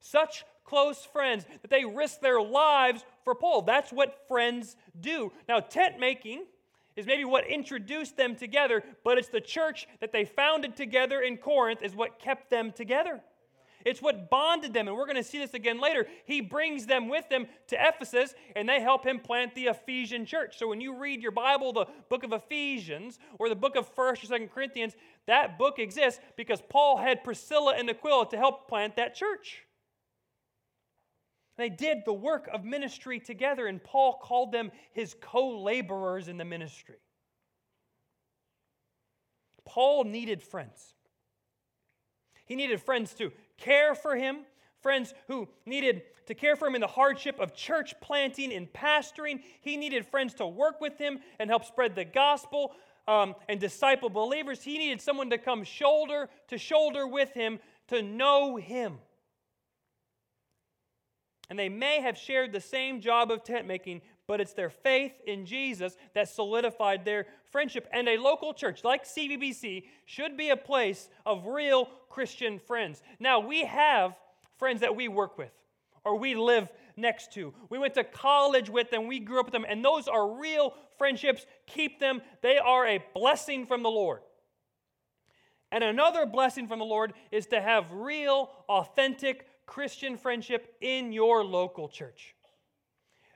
Such 0.00 0.44
close 0.64 1.04
friends 1.04 1.44
that 1.62 1.70
they 1.70 1.84
risk 1.84 2.20
their 2.20 2.40
lives 2.40 3.04
for 3.24 3.34
Paul. 3.34 3.62
That's 3.62 3.92
what 3.92 4.26
friends 4.28 4.76
do. 5.00 5.32
Now, 5.48 5.60
tent 5.60 5.98
making 5.98 6.44
is 6.96 7.06
maybe 7.06 7.24
what 7.24 7.46
introduced 7.46 8.16
them 8.16 8.36
together, 8.36 8.82
but 9.04 9.18
it's 9.18 9.28
the 9.28 9.40
church 9.40 9.86
that 10.00 10.12
they 10.12 10.24
founded 10.24 10.76
together 10.76 11.20
in 11.20 11.36
Corinth 11.36 11.82
is 11.82 11.94
what 11.94 12.18
kept 12.18 12.50
them 12.50 12.72
together. 12.72 13.20
It's 13.84 14.00
what 14.00 14.30
bonded 14.30 14.72
them, 14.72 14.86
and 14.86 14.96
we're 14.96 15.06
going 15.06 15.16
to 15.16 15.24
see 15.24 15.38
this 15.38 15.54
again 15.54 15.80
later. 15.80 16.06
He 16.24 16.40
brings 16.40 16.86
them 16.86 17.08
with 17.08 17.30
him 17.30 17.46
to 17.68 17.76
Ephesus, 17.76 18.34
and 18.54 18.68
they 18.68 18.80
help 18.80 19.04
him 19.04 19.18
plant 19.18 19.54
the 19.54 19.66
Ephesian 19.66 20.24
church. 20.24 20.58
So 20.58 20.68
when 20.68 20.80
you 20.80 20.96
read 20.96 21.20
your 21.20 21.32
Bible, 21.32 21.72
the 21.72 21.86
book 22.08 22.22
of 22.22 22.32
Ephesians, 22.32 23.18
or 23.38 23.48
the 23.48 23.56
book 23.56 23.74
of 23.74 23.92
1st 23.94 24.30
or 24.30 24.38
2nd 24.38 24.52
Corinthians, 24.52 24.94
that 25.26 25.58
book 25.58 25.78
exists 25.78 26.20
because 26.36 26.62
Paul 26.68 26.98
had 26.98 27.24
Priscilla 27.24 27.74
and 27.76 27.90
Aquila 27.90 28.28
to 28.30 28.36
help 28.36 28.68
plant 28.68 28.96
that 28.96 29.14
church. 29.14 29.62
They 31.56 31.68
did 31.68 31.98
the 32.04 32.12
work 32.12 32.48
of 32.52 32.64
ministry 32.64 33.20
together, 33.20 33.66
and 33.66 33.82
Paul 33.82 34.14
called 34.14 34.52
them 34.52 34.72
his 34.92 35.14
co 35.20 35.60
laborers 35.60 36.28
in 36.28 36.38
the 36.38 36.44
ministry. 36.44 36.96
Paul 39.64 40.04
needed 40.04 40.42
friends. 40.42 40.94
He 42.46 42.56
needed 42.56 42.80
friends 42.80 43.14
to 43.14 43.32
care 43.58 43.94
for 43.94 44.16
him, 44.16 44.38
friends 44.80 45.14
who 45.28 45.48
needed 45.64 46.02
to 46.26 46.34
care 46.34 46.56
for 46.56 46.68
him 46.68 46.74
in 46.74 46.80
the 46.80 46.86
hardship 46.86 47.38
of 47.38 47.54
church 47.54 47.94
planting 48.00 48.52
and 48.52 48.72
pastoring. 48.72 49.40
He 49.60 49.76
needed 49.76 50.06
friends 50.06 50.34
to 50.34 50.46
work 50.46 50.80
with 50.80 50.98
him 50.98 51.20
and 51.38 51.48
help 51.48 51.64
spread 51.64 51.94
the 51.94 52.04
gospel 52.04 52.72
um, 53.06 53.34
and 53.48 53.60
disciple 53.60 54.10
believers. 54.10 54.62
He 54.62 54.78
needed 54.78 55.00
someone 55.00 55.30
to 55.30 55.38
come 55.38 55.64
shoulder 55.64 56.28
to 56.48 56.58
shoulder 56.58 57.06
with 57.06 57.32
him 57.32 57.58
to 57.88 58.02
know 58.02 58.56
him. 58.56 58.98
And 61.52 61.58
they 61.58 61.68
may 61.68 62.00
have 62.00 62.16
shared 62.16 62.50
the 62.50 62.62
same 62.62 62.98
job 63.02 63.30
of 63.30 63.44
tent 63.44 63.66
making, 63.66 64.00
but 64.26 64.40
it's 64.40 64.54
their 64.54 64.70
faith 64.70 65.12
in 65.26 65.44
Jesus 65.44 65.98
that 66.14 66.30
solidified 66.30 67.04
their 67.04 67.26
friendship. 67.50 67.86
And 67.92 68.08
a 68.08 68.16
local 68.16 68.54
church 68.54 68.84
like 68.84 69.04
CVBC 69.04 69.84
should 70.06 70.38
be 70.38 70.48
a 70.48 70.56
place 70.56 71.10
of 71.26 71.48
real 71.48 71.90
Christian 72.08 72.58
friends. 72.58 73.02
Now, 73.20 73.40
we 73.40 73.66
have 73.66 74.18
friends 74.56 74.80
that 74.80 74.96
we 74.96 75.08
work 75.08 75.36
with 75.36 75.52
or 76.06 76.16
we 76.16 76.34
live 76.34 76.72
next 76.96 77.34
to. 77.34 77.52
We 77.68 77.78
went 77.78 77.92
to 77.96 78.04
college 78.04 78.70
with 78.70 78.90
them, 78.90 79.06
we 79.06 79.20
grew 79.20 79.38
up 79.38 79.44
with 79.44 79.52
them, 79.52 79.66
and 79.68 79.84
those 79.84 80.08
are 80.08 80.26
real 80.26 80.72
friendships. 80.96 81.44
Keep 81.66 82.00
them, 82.00 82.22
they 82.40 82.56
are 82.56 82.86
a 82.86 83.04
blessing 83.14 83.66
from 83.66 83.82
the 83.82 83.90
Lord. 83.90 84.20
And 85.70 85.84
another 85.84 86.24
blessing 86.24 86.66
from 86.66 86.78
the 86.78 86.86
Lord 86.86 87.12
is 87.30 87.44
to 87.48 87.60
have 87.60 87.92
real, 87.92 88.50
authentic 88.70 89.48
Christian 89.72 90.18
friendship 90.18 90.76
in 90.82 91.12
your 91.12 91.42
local 91.42 91.88
church 91.88 92.34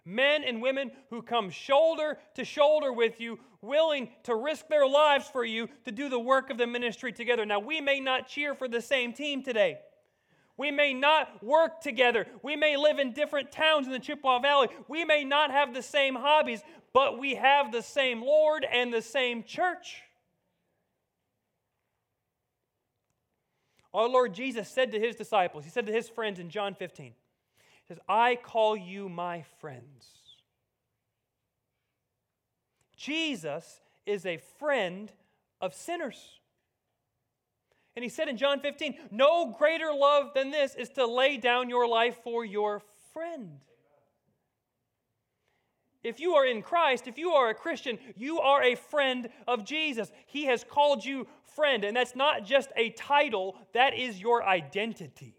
men 0.05 0.45
and 0.45 0.61
women 0.61 0.93
who 1.09 1.23
come 1.23 1.49
shoulder 1.49 2.19
to 2.35 2.45
shoulder 2.45 2.93
with 2.93 3.21
you, 3.21 3.40
willing 3.62 4.09
to 4.23 4.37
risk 4.37 4.69
their 4.69 4.87
lives 4.87 5.28
for 5.28 5.47
you 5.47 5.66
to 5.87 5.90
do 5.90 6.11
the 6.11 6.19
work 6.19 6.50
of 6.50 6.59
the 6.59 6.66
ministry 6.66 7.11
together. 7.11 7.45
Now, 7.47 7.59
we 7.59 7.81
may 7.81 8.00
not 8.00 8.28
cheer 8.28 8.55
for 8.55 8.69
the 8.69 8.83
same 8.83 9.14
team 9.14 9.43
today. 9.43 9.78
We 10.59 10.71
may 10.71 10.93
not 10.93 11.43
work 11.43 11.81
together. 11.81 12.26
We 12.43 12.55
may 12.55 12.76
live 12.76 12.99
in 12.99 13.14
different 13.14 13.50
towns 13.50 13.87
in 13.87 13.93
the 13.93 13.99
Chippewa 13.99 14.38
Valley. 14.38 14.69
We 14.88 15.07
may 15.07 15.25
not 15.25 15.50
have 15.50 15.73
the 15.73 15.83
same 15.83 16.14
hobbies, 16.14 16.61
but 16.93 17.19
we 17.19 17.35
have 17.35 17.73
the 17.73 17.83
same 17.83 18.23
Lord 18.23 18.64
and 18.71 18.93
the 18.93 19.02
same 19.02 19.43
church. 19.43 20.02
Our 23.97 24.11
Lord 24.11 24.35
Jesus 24.35 24.69
said 24.69 24.93
to 24.93 25.00
his 25.00 25.17
disciples, 25.17 25.65
He 25.65 25.71
said 25.71 25.87
to 25.87 25.93
his 25.93 26.07
friends 26.07 26.38
in 26.38 26.50
John 26.50 26.75
15, 26.75 27.07
he 27.07 27.15
says, 27.88 27.99
I 28.07 28.37
call 28.37 28.76
you 28.76 29.09
my 29.09 29.43
friends. 29.59 30.11
Jesus 32.95 33.81
is 34.05 34.26
a 34.26 34.37
friend 34.59 35.11
of 35.62 35.73
sinners. 35.73 36.41
And 37.95 38.03
he 38.03 38.11
said 38.11 38.29
in 38.29 38.37
John 38.37 38.61
15, 38.61 38.97
No 39.11 39.55
greater 39.59 39.95
love 39.95 40.35
than 40.35 40.50
this 40.50 40.75
is 40.75 40.91
to 40.91 41.07
lay 41.07 41.38
down 41.38 41.71
your 41.71 41.88
life 41.88 42.19
for 42.23 42.45
your 42.45 42.83
friend. 43.15 43.61
If 46.07 46.21
you 46.21 46.35
are 46.35 46.47
in 46.47 46.63
Christ, 46.63 47.09
if 47.09 47.19
you 47.19 47.33
are 47.33 47.51
a 47.51 47.55
Christian, 47.55 47.99
you 48.17 48.39
are 48.39 48.63
a 48.63 48.77
friend 48.77 49.29
of 49.49 49.65
Jesus. 49.65 50.13
He 50.27 50.45
has 50.45 50.63
called 50.63 51.05
you 51.05 51.27
friend, 51.57 51.83
and 51.83 51.97
that's 51.97 52.15
not 52.15 52.45
just 52.45 52.71
a 52.77 52.91
title, 52.91 53.57
that 53.75 53.93
is 53.93 54.21
your 54.21 54.45
identity. 54.45 55.35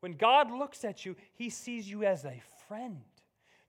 When 0.00 0.12
God 0.12 0.50
looks 0.50 0.86
at 0.86 1.04
you, 1.04 1.16
he 1.34 1.50
sees 1.50 1.86
you 1.86 2.02
as 2.02 2.24
a 2.24 2.40
friend. 2.66 3.02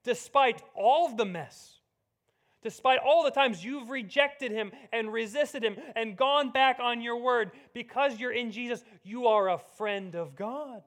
Despite 0.04 0.62
all 0.74 1.14
the 1.14 1.26
mess, 1.26 1.74
despite 2.62 3.00
all 3.04 3.24
the 3.24 3.30
times 3.30 3.62
you've 3.62 3.90
rejected 3.90 4.52
him 4.52 4.72
and 4.90 5.12
resisted 5.12 5.62
him 5.62 5.76
and 5.94 6.16
gone 6.16 6.50
back 6.50 6.78
on 6.80 7.02
your 7.02 7.20
word, 7.20 7.50
because 7.74 8.18
you're 8.18 8.32
in 8.32 8.52
Jesus, 8.52 8.82
you 9.02 9.26
are 9.26 9.50
a 9.50 9.58
friend 9.58 10.14
of 10.14 10.34
God. 10.34 10.82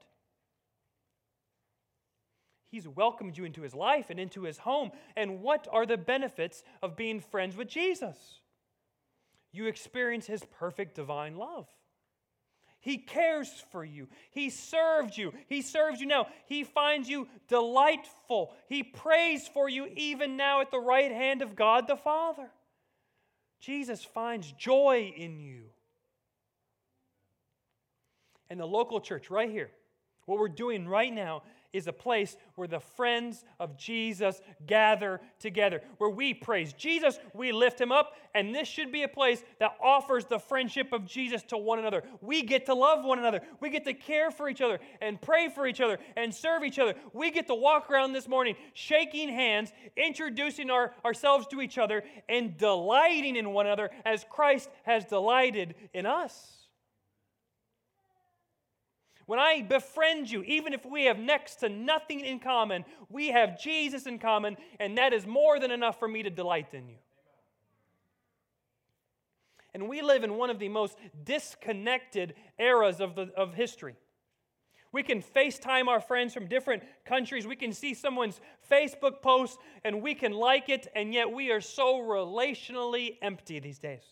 He's 2.72 2.88
welcomed 2.88 3.36
you 3.36 3.44
into 3.44 3.60
his 3.60 3.74
life 3.74 4.06
and 4.08 4.18
into 4.18 4.44
his 4.44 4.56
home. 4.56 4.92
And 5.14 5.42
what 5.42 5.68
are 5.70 5.84
the 5.84 5.98
benefits 5.98 6.64
of 6.82 6.96
being 6.96 7.20
friends 7.20 7.54
with 7.54 7.68
Jesus? 7.68 8.16
You 9.52 9.66
experience 9.66 10.26
his 10.26 10.42
perfect 10.58 10.94
divine 10.94 11.36
love. 11.36 11.68
He 12.80 12.96
cares 12.96 13.50
for 13.72 13.84
you. 13.84 14.08
He 14.30 14.48
served 14.48 15.18
you. 15.18 15.34
He 15.48 15.60
serves 15.60 16.00
you 16.00 16.06
now. 16.06 16.28
He 16.46 16.64
finds 16.64 17.10
you 17.10 17.28
delightful. 17.46 18.54
He 18.70 18.82
prays 18.82 19.46
for 19.46 19.68
you 19.68 19.88
even 19.94 20.38
now 20.38 20.62
at 20.62 20.70
the 20.70 20.80
right 20.80 21.12
hand 21.12 21.42
of 21.42 21.54
God 21.54 21.86
the 21.86 21.96
Father. 21.96 22.50
Jesus 23.60 24.02
finds 24.02 24.50
joy 24.52 25.12
in 25.14 25.38
you. 25.38 25.64
And 28.48 28.58
the 28.58 28.66
local 28.66 29.02
church, 29.02 29.30
right 29.30 29.50
here, 29.50 29.70
what 30.24 30.38
we're 30.38 30.48
doing 30.48 30.88
right 30.88 31.12
now 31.12 31.42
is 31.72 31.86
a 31.86 31.92
place 31.92 32.36
where 32.54 32.68
the 32.68 32.80
friends 32.80 33.44
of 33.58 33.76
Jesus 33.76 34.40
gather 34.66 35.20
together, 35.38 35.80
where 35.98 36.10
we 36.10 36.34
praise 36.34 36.72
Jesus, 36.72 37.18
we 37.34 37.52
lift 37.52 37.80
him 37.80 37.90
up, 37.90 38.14
and 38.34 38.54
this 38.54 38.68
should 38.68 38.92
be 38.92 39.02
a 39.02 39.08
place 39.08 39.42
that 39.58 39.76
offers 39.82 40.24
the 40.26 40.38
friendship 40.38 40.92
of 40.92 41.06
Jesus 41.06 41.42
to 41.44 41.56
one 41.56 41.78
another. 41.78 42.02
We 42.20 42.42
get 42.42 42.66
to 42.66 42.74
love 42.74 43.04
one 43.04 43.18
another, 43.18 43.40
we 43.60 43.70
get 43.70 43.84
to 43.84 43.94
care 43.94 44.30
for 44.30 44.48
each 44.48 44.60
other, 44.60 44.80
and 45.00 45.20
pray 45.20 45.48
for 45.48 45.66
each 45.66 45.80
other, 45.80 45.98
and 46.16 46.34
serve 46.34 46.64
each 46.64 46.78
other. 46.78 46.94
We 47.12 47.30
get 47.30 47.46
to 47.46 47.54
walk 47.54 47.90
around 47.90 48.12
this 48.12 48.28
morning 48.28 48.56
shaking 48.74 49.28
hands, 49.28 49.72
introducing 49.96 50.70
our, 50.70 50.92
ourselves 51.04 51.46
to 51.48 51.60
each 51.60 51.78
other, 51.78 52.04
and 52.28 52.56
delighting 52.56 53.36
in 53.36 53.52
one 53.52 53.66
another 53.66 53.90
as 54.04 54.24
Christ 54.28 54.68
has 54.84 55.04
delighted 55.04 55.74
in 55.94 56.06
us. 56.06 56.61
When 59.32 59.40
I 59.40 59.62
befriend 59.62 60.30
you, 60.30 60.42
even 60.42 60.74
if 60.74 60.84
we 60.84 61.04
have 61.06 61.18
next 61.18 61.60
to 61.60 61.70
nothing 61.70 62.20
in 62.20 62.38
common, 62.38 62.84
we 63.08 63.28
have 63.28 63.58
Jesus 63.58 64.04
in 64.04 64.18
common, 64.18 64.58
and 64.78 64.98
that 64.98 65.14
is 65.14 65.26
more 65.26 65.58
than 65.58 65.70
enough 65.70 65.98
for 65.98 66.06
me 66.06 66.22
to 66.22 66.28
delight 66.28 66.74
in 66.74 66.86
you. 66.86 66.96
And 69.72 69.88
we 69.88 70.02
live 70.02 70.22
in 70.22 70.34
one 70.34 70.50
of 70.50 70.58
the 70.58 70.68
most 70.68 70.98
disconnected 71.24 72.34
eras 72.58 73.00
of, 73.00 73.14
the, 73.14 73.30
of 73.34 73.54
history. 73.54 73.96
We 74.92 75.02
can 75.02 75.22
FaceTime 75.22 75.88
our 75.88 76.02
friends 76.02 76.34
from 76.34 76.46
different 76.46 76.82
countries. 77.06 77.46
We 77.46 77.56
can 77.56 77.72
see 77.72 77.94
someone's 77.94 78.38
Facebook 78.70 79.22
post 79.22 79.58
and 79.82 80.02
we 80.02 80.14
can 80.14 80.32
like 80.32 80.68
it, 80.68 80.88
and 80.94 81.14
yet 81.14 81.32
we 81.32 81.50
are 81.52 81.62
so 81.62 82.02
relationally 82.02 83.16
empty 83.22 83.60
these 83.60 83.78
days. 83.78 84.04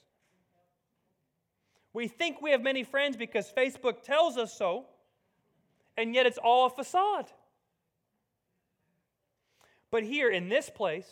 We 1.92 2.08
think 2.08 2.40
we 2.40 2.52
have 2.52 2.62
many 2.62 2.84
friends 2.84 3.18
because 3.18 3.52
Facebook 3.54 4.02
tells 4.02 4.38
us 4.38 4.56
so, 4.56 4.86
and 5.97 6.14
yet 6.14 6.26
it's 6.26 6.38
all 6.38 6.66
a 6.66 6.70
facade. 6.70 7.30
But 9.90 10.04
here 10.04 10.30
in 10.30 10.49
this 10.49 10.70
place, 10.70 11.11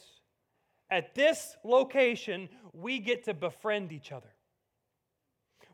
at 0.90 1.14
this 1.14 1.56
location, 1.64 2.49
we 2.73 2.99
get 2.99 3.25
to 3.25 3.35
befriend 3.35 3.92
each 3.92 4.12
other. 4.12 4.28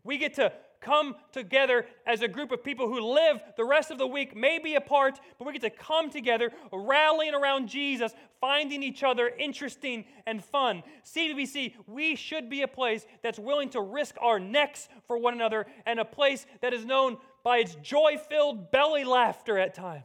We 0.03 0.19
get 0.19 0.35
to 0.35 0.53
come 0.85 1.17
together 1.33 1.87
as 2.07 2.21
a 2.21 2.29
group 2.29 2.53
of 2.53 2.63
people 2.63 2.87
who 2.89 3.01
live 3.15 3.41
the 3.57 3.65
rest 3.65 3.91
of 3.91 3.97
the 3.97 4.07
week, 4.07 4.37
maybe 4.37 4.75
apart, 4.75 5.19
but 5.39 5.47
we 5.47 5.53
get 5.53 5.63
to 5.63 5.71
come 5.71 6.11
together, 6.11 6.53
rallying 6.73 7.35
around 7.35 7.69
Jesus, 7.69 8.13
finding 8.41 8.83
each 8.83 9.03
other 9.03 9.29
interesting 9.29 10.05
and 10.27 10.45
fun. 10.45 10.83
CVBC, 11.05 11.75
we 11.87 12.15
should 12.15 12.51
be 12.51 12.63
a 12.63 12.69
place 12.69 13.07
that's 13.23 13.39
willing 13.39 13.71
to 13.71 13.81
risk 13.81 14.17
our 14.21 14.39
necks 14.39 14.89
for 15.07 15.17
one 15.17 15.33
another 15.33 15.67
and 15.87 15.99
a 15.99 16.05
place 16.05 16.45
that 16.61 16.75
is 16.75 16.85
known 16.85 17.17
by 17.45 17.59
its 17.59 17.77
joy 17.77 18.19
filled 18.29 18.73
belly 18.73 19.05
laughter 19.05 19.59
at 19.59 19.75
times. 19.75 20.03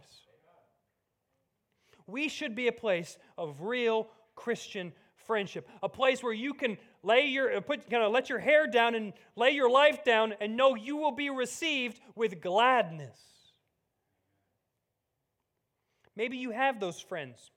We 2.06 2.28
should 2.28 2.56
be 2.56 2.68
a 2.68 2.72
place 2.72 3.18
of 3.38 3.62
real 3.62 4.10
Christian 4.36 4.92
friendship, 5.16 5.68
a 5.82 5.90
place 5.90 6.22
where 6.22 6.34
you 6.34 6.54
can 6.54 6.78
lay 7.02 7.28
your 7.28 7.56
uh, 7.56 7.62
put 7.62 7.90
kind 7.90 8.04
of 8.04 8.12
let 8.12 8.30
your 8.30 8.40
hair 8.40 8.68
down 8.68 8.94
and 8.94 9.14
lay 9.36 9.52
your 9.52 9.70
life 9.70 10.04
down 10.04 10.34
and 10.42 10.58
know 10.58 10.76
you 10.76 10.98
will 10.98 11.12
be 11.12 11.30
received 11.30 12.00
with 12.16 12.42
gladness. 12.42 13.18
Maybe 16.16 16.38
you 16.38 16.52
have 16.52 16.80
those 16.80 17.00
friends 17.00 17.52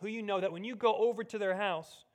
who 0.00 0.08
you 0.08 0.22
know 0.22 0.40
that 0.40 0.52
when 0.52 0.64
you 0.64 0.76
go 0.76 0.96
over 0.96 1.22
to 1.24 1.38
their 1.38 1.56
house 1.56 2.05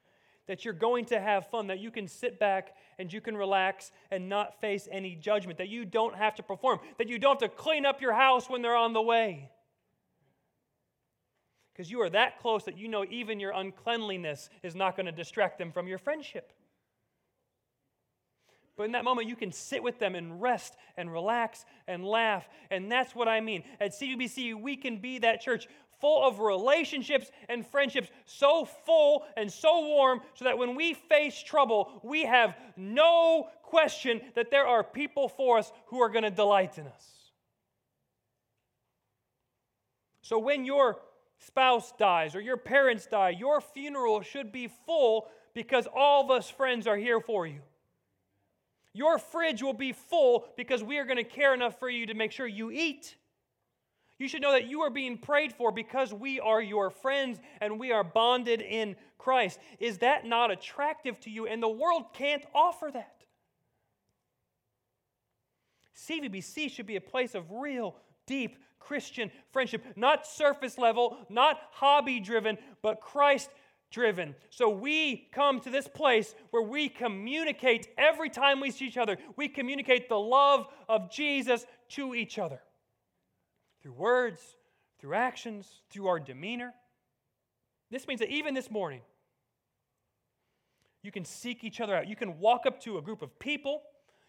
that 0.47 0.65
you're 0.65 0.73
going 0.73 1.05
to 1.05 1.19
have 1.19 1.47
fun, 1.47 1.67
that 1.67 1.79
you 1.79 1.91
can 1.91 2.07
sit 2.07 2.39
back 2.39 2.75
and 2.97 3.11
you 3.11 3.21
can 3.21 3.37
relax 3.37 3.91
and 4.09 4.27
not 4.27 4.59
face 4.59 4.87
any 4.91 5.15
judgment, 5.15 5.57
that 5.57 5.69
you 5.69 5.85
don't 5.85 6.15
have 6.15 6.35
to 6.35 6.43
perform, 6.43 6.79
that 6.97 7.07
you 7.07 7.19
don't 7.19 7.41
have 7.41 7.51
to 7.51 7.55
clean 7.55 7.85
up 7.85 8.01
your 8.01 8.13
house 8.13 8.49
when 8.49 8.61
they're 8.61 8.75
on 8.75 8.93
the 8.93 9.01
way. 9.01 9.49
Because 11.73 11.89
you 11.89 12.01
are 12.01 12.09
that 12.09 12.39
close 12.39 12.65
that 12.65 12.77
you 12.77 12.87
know 12.87 13.05
even 13.09 13.39
your 13.39 13.51
uncleanliness 13.51 14.49
is 14.61 14.75
not 14.75 14.95
going 14.95 15.05
to 15.05 15.11
distract 15.11 15.57
them 15.57 15.71
from 15.71 15.87
your 15.87 15.97
friendship. 15.97 16.51
But 18.77 18.85
in 18.85 18.93
that 18.93 19.03
moment, 19.03 19.27
you 19.27 19.35
can 19.35 19.51
sit 19.51 19.83
with 19.83 19.99
them 19.99 20.15
and 20.15 20.41
rest 20.41 20.75
and 20.97 21.11
relax 21.11 21.65
and 21.87 22.05
laugh. 22.05 22.47
And 22.69 22.91
that's 22.91 23.13
what 23.13 23.27
I 23.27 23.39
mean. 23.39 23.63
At 23.79 23.91
CVBC, 23.91 24.59
we 24.59 24.75
can 24.75 24.97
be 24.97 25.19
that 25.19 25.41
church 25.41 25.67
full 26.01 26.27
of 26.27 26.39
relationships 26.39 27.31
and 27.47 27.65
friendships, 27.65 28.09
so 28.25 28.65
full 28.65 29.23
and 29.37 29.51
so 29.51 29.85
warm, 29.85 30.19
so 30.33 30.45
that 30.45 30.57
when 30.57 30.75
we 30.75 30.93
face 30.93 31.41
trouble, 31.41 32.01
we 32.03 32.23
have 32.23 32.55
no 32.75 33.47
question 33.63 34.19
that 34.35 34.51
there 34.51 34.65
are 34.65 34.83
people 34.83 35.29
for 35.29 35.59
us 35.59 35.71
who 35.85 36.01
are 36.01 36.09
going 36.09 36.23
to 36.23 36.31
delight 36.31 36.77
in 36.77 36.87
us. 36.87 37.07
So 40.21 40.39
when 40.39 40.65
your 40.65 40.97
spouse 41.39 41.91
dies 41.97 42.35
or 42.35 42.41
your 42.41 42.57
parents 42.57 43.05
die, 43.05 43.31
your 43.31 43.61
funeral 43.61 44.21
should 44.21 44.51
be 44.51 44.69
full 44.85 45.27
because 45.53 45.87
all 45.93 46.23
of 46.23 46.31
us 46.31 46.49
friends 46.49 46.87
are 46.87 46.97
here 46.97 47.19
for 47.19 47.45
you. 47.45 47.59
Your 48.93 49.19
fridge 49.19 49.63
will 49.63 49.73
be 49.73 49.93
full 49.93 50.45
because 50.57 50.83
we 50.83 50.97
are 50.97 51.05
going 51.05 51.17
to 51.17 51.23
care 51.23 51.53
enough 51.53 51.79
for 51.79 51.89
you 51.89 52.07
to 52.07 52.13
make 52.13 52.31
sure 52.31 52.47
you 52.47 52.71
eat. 52.71 53.15
You 54.21 54.27
should 54.27 54.43
know 54.43 54.51
that 54.51 54.67
you 54.67 54.81
are 54.81 54.91
being 54.91 55.17
prayed 55.17 55.51
for 55.51 55.71
because 55.71 56.13
we 56.13 56.39
are 56.39 56.61
your 56.61 56.91
friends 56.91 57.39
and 57.59 57.79
we 57.79 57.91
are 57.91 58.03
bonded 58.03 58.61
in 58.61 58.95
Christ. 59.17 59.57
Is 59.79 59.97
that 59.97 60.27
not 60.27 60.51
attractive 60.51 61.19
to 61.21 61.31
you? 61.31 61.47
And 61.47 61.61
the 61.61 61.67
world 61.67 62.13
can't 62.13 62.45
offer 62.53 62.91
that. 62.93 63.15
CVBC 65.97 66.69
should 66.69 66.85
be 66.85 66.97
a 66.97 67.01
place 67.01 67.33
of 67.33 67.49
real, 67.49 67.95
deep 68.27 68.59
Christian 68.77 69.31
friendship, 69.51 69.83
not 69.95 70.27
surface 70.27 70.77
level, 70.77 71.17
not 71.27 71.59
hobby 71.71 72.19
driven, 72.19 72.59
but 72.83 73.01
Christ 73.01 73.49
driven. 73.89 74.35
So 74.51 74.69
we 74.69 75.29
come 75.31 75.59
to 75.61 75.71
this 75.71 75.87
place 75.87 76.35
where 76.51 76.61
we 76.61 76.89
communicate 76.89 77.87
every 77.97 78.29
time 78.29 78.59
we 78.59 78.69
see 78.69 78.85
each 78.85 78.97
other, 78.97 79.17
we 79.35 79.47
communicate 79.47 80.09
the 80.09 80.19
love 80.19 80.67
of 80.87 81.11
Jesus 81.11 81.65
to 81.89 82.13
each 82.13 82.37
other 82.37 82.61
through 83.81 83.93
words, 83.93 84.41
through 84.99 85.13
actions, 85.13 85.81
through 85.89 86.07
our 86.07 86.19
demeanor. 86.19 86.73
This 87.89 88.07
means 88.07 88.19
that 88.19 88.29
even 88.29 88.53
this 88.53 88.69
morning, 88.69 89.01
you 91.03 91.11
can 91.11 91.25
seek 91.25 91.63
each 91.63 91.81
other 91.81 91.95
out. 91.95 92.07
You 92.07 92.15
can 92.15 92.39
walk 92.39 92.65
up 92.65 92.79
to 92.81 92.97
a 92.97 93.01
group 93.01 93.21
of 93.21 93.37
people. 93.39 93.81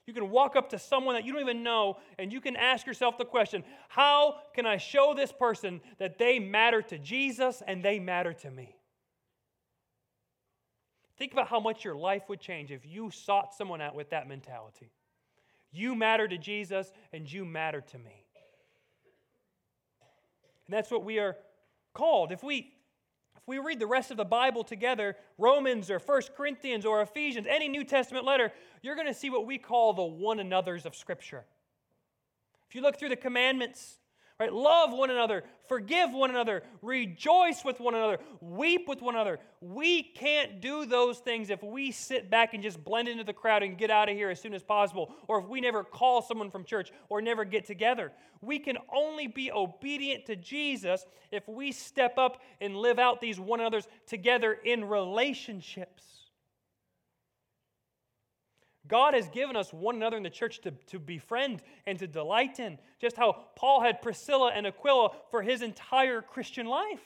You 0.07 0.15
can 0.15 0.31
walk 0.31 0.57
up 0.57 0.71
to 0.71 0.79
someone 0.79 1.15
that 1.15 1.25
you 1.25 1.33
don't 1.33 1.43
even 1.43 1.63
know, 1.63 1.99
and 2.19 2.33
you 2.33 2.41
can 2.41 2.57
ask 2.57 2.87
yourself 2.87 3.19
the 3.19 3.25
question 3.25 3.63
How 3.89 4.37
can 4.55 4.67
I 4.67 4.79
show 4.79 5.15
this 5.15 5.33
person 5.33 5.81
that 5.99 6.19
they 6.19 6.39
matter 6.39 6.83
to 6.83 6.99
Jesus 6.99 7.63
and 7.67 7.85
they 7.85 8.01
matter 8.01 8.33
to 8.33 8.51
me? 8.51 8.75
Think 11.19 11.33
about 11.33 11.47
how 11.47 11.61
much 11.61 11.85
your 11.85 11.95
life 11.95 12.25
would 12.29 12.41
change 12.41 12.73
if 12.73 12.85
you 12.85 13.11
sought 13.11 13.55
someone 13.55 13.81
out 13.81 13.95
with 13.95 14.11
that 14.11 14.27
mentality. 14.27 14.91
You 15.71 15.95
matter 15.95 16.27
to 16.27 16.37
Jesus, 16.37 16.93
and 17.13 17.31
you 17.31 17.45
matter 17.45 17.81
to 17.81 17.99
me. 17.99 18.22
And 20.67 20.75
that's 20.75 20.91
what 20.91 21.05
we 21.05 21.19
are 21.19 21.37
called. 21.95 22.33
If 22.33 22.43
we 22.43 22.75
if 23.37 23.49
we 23.49 23.59
read 23.59 23.81
the 23.81 23.89
rest 23.89 24.13
of 24.13 24.17
the 24.17 24.25
Bible 24.25 24.63
together, 24.63 25.17
Romans 25.37 25.91
or 25.91 25.99
First 25.99 26.37
Corinthians 26.37 26.87
or 26.87 27.03
Ephesians, 27.03 27.49
any 27.51 27.69
New 27.69 27.83
Testament 27.83 28.25
letter, 28.25 28.53
you're 28.83 28.95
going 28.95 29.09
to 29.09 29.15
see 29.15 29.31
what 29.31 29.47
we 29.47 29.59
call 29.59 29.93
the 29.95 30.05
one 30.05 30.39
another's 30.39 30.87
of 30.87 30.95
Scripture. 30.95 31.45
If 32.69 32.77
you 32.77 32.83
look 32.83 32.97
through 32.97 33.09
the 33.09 33.17
commandments, 33.17 33.99
Right? 34.43 34.53
Love 34.53 34.93
one 34.93 35.11
another, 35.11 35.45
forgive 35.69 36.13
one 36.13 36.31
another, 36.31 36.65
rejoice 36.83 37.65
with 37.65 37.79
one 37.79 37.95
another, 37.95 38.19
weep 38.41 38.89
with 38.89 39.01
one 39.01 39.15
another. 39.15 39.39
We 39.61 40.03
can't 40.03 40.61
do 40.61 40.85
those 40.85 41.19
things 41.19 41.49
if 41.49 41.63
we 41.63 41.93
sit 41.93 42.29
back 42.29 42.53
and 42.53 42.61
just 42.61 42.83
blend 42.83 43.07
into 43.07 43.23
the 43.23 43.33
crowd 43.33 43.63
and 43.63 43.79
get 43.79 43.89
out 43.89 44.09
of 44.09 44.17
here 44.17 44.31
as 44.31 44.41
soon 44.41 44.53
as 44.53 44.65
possible, 44.65 45.15
or 45.29 45.39
if 45.39 45.47
we 45.47 45.61
never 45.61 45.85
call 45.85 46.23
someone 46.23 46.51
from 46.51 46.65
church 46.65 46.91
or 47.09 47.23
never 47.23 47.45
get 47.45 47.65
together. 47.65 48.11
We 48.41 48.59
can 48.59 48.79
only 48.93 49.29
be 49.29 49.53
obedient 49.53 50.27
to 50.27 50.35
Jesus 50.35 51.07
if 51.31 51.47
we 51.47 51.71
step 51.71 52.19
up 52.19 52.43
and 52.61 52.77
live 52.77 52.99
out 52.99 53.21
these 53.21 53.39
one 53.39 53.61
another's 53.61 53.87
together 54.09 54.55
in 54.55 54.87
relationships. 54.87 56.22
God 58.89 59.15
has 59.15 59.29
given 59.29 59.57
us 59.57 59.73
one 59.73 59.97
another 59.97 60.17
in 60.17 60.23
the 60.23 60.31
church 60.31 60.61
to, 60.63 60.73
to 60.89 60.99
befriend 60.99 61.63
and 61.87 61.99
to 62.01 62.07
delight 62.07 62.59
in, 62.59 62.79
just 63.01 63.17
how 63.17 63.45
Paul 63.55 63.81
had 63.81 64.03
Priscilla 64.03 64.51
and 64.55 64.67
Aquila 64.67 65.11
for 65.31 65.43
his 65.43 65.63
entire 65.63 66.21
Christian 66.21 66.67
life. 66.67 67.01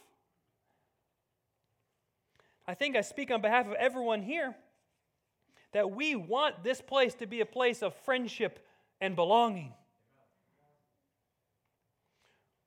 I 2.67 2.75
think 2.75 2.97
I 2.97 3.03
speak 3.03 3.31
on 3.31 3.43
behalf 3.43 3.67
of 3.67 3.75
everyone 3.75 4.23
here 4.23 4.57
that 5.73 5.91
we 5.91 6.17
want 6.17 6.65
this 6.65 6.81
place 6.81 7.15
to 7.15 7.27
be 7.27 7.41
a 7.41 7.47
place 7.47 7.83
of 7.83 7.95
friendship 7.95 8.67
and 9.01 9.15
belonging. 9.15 9.75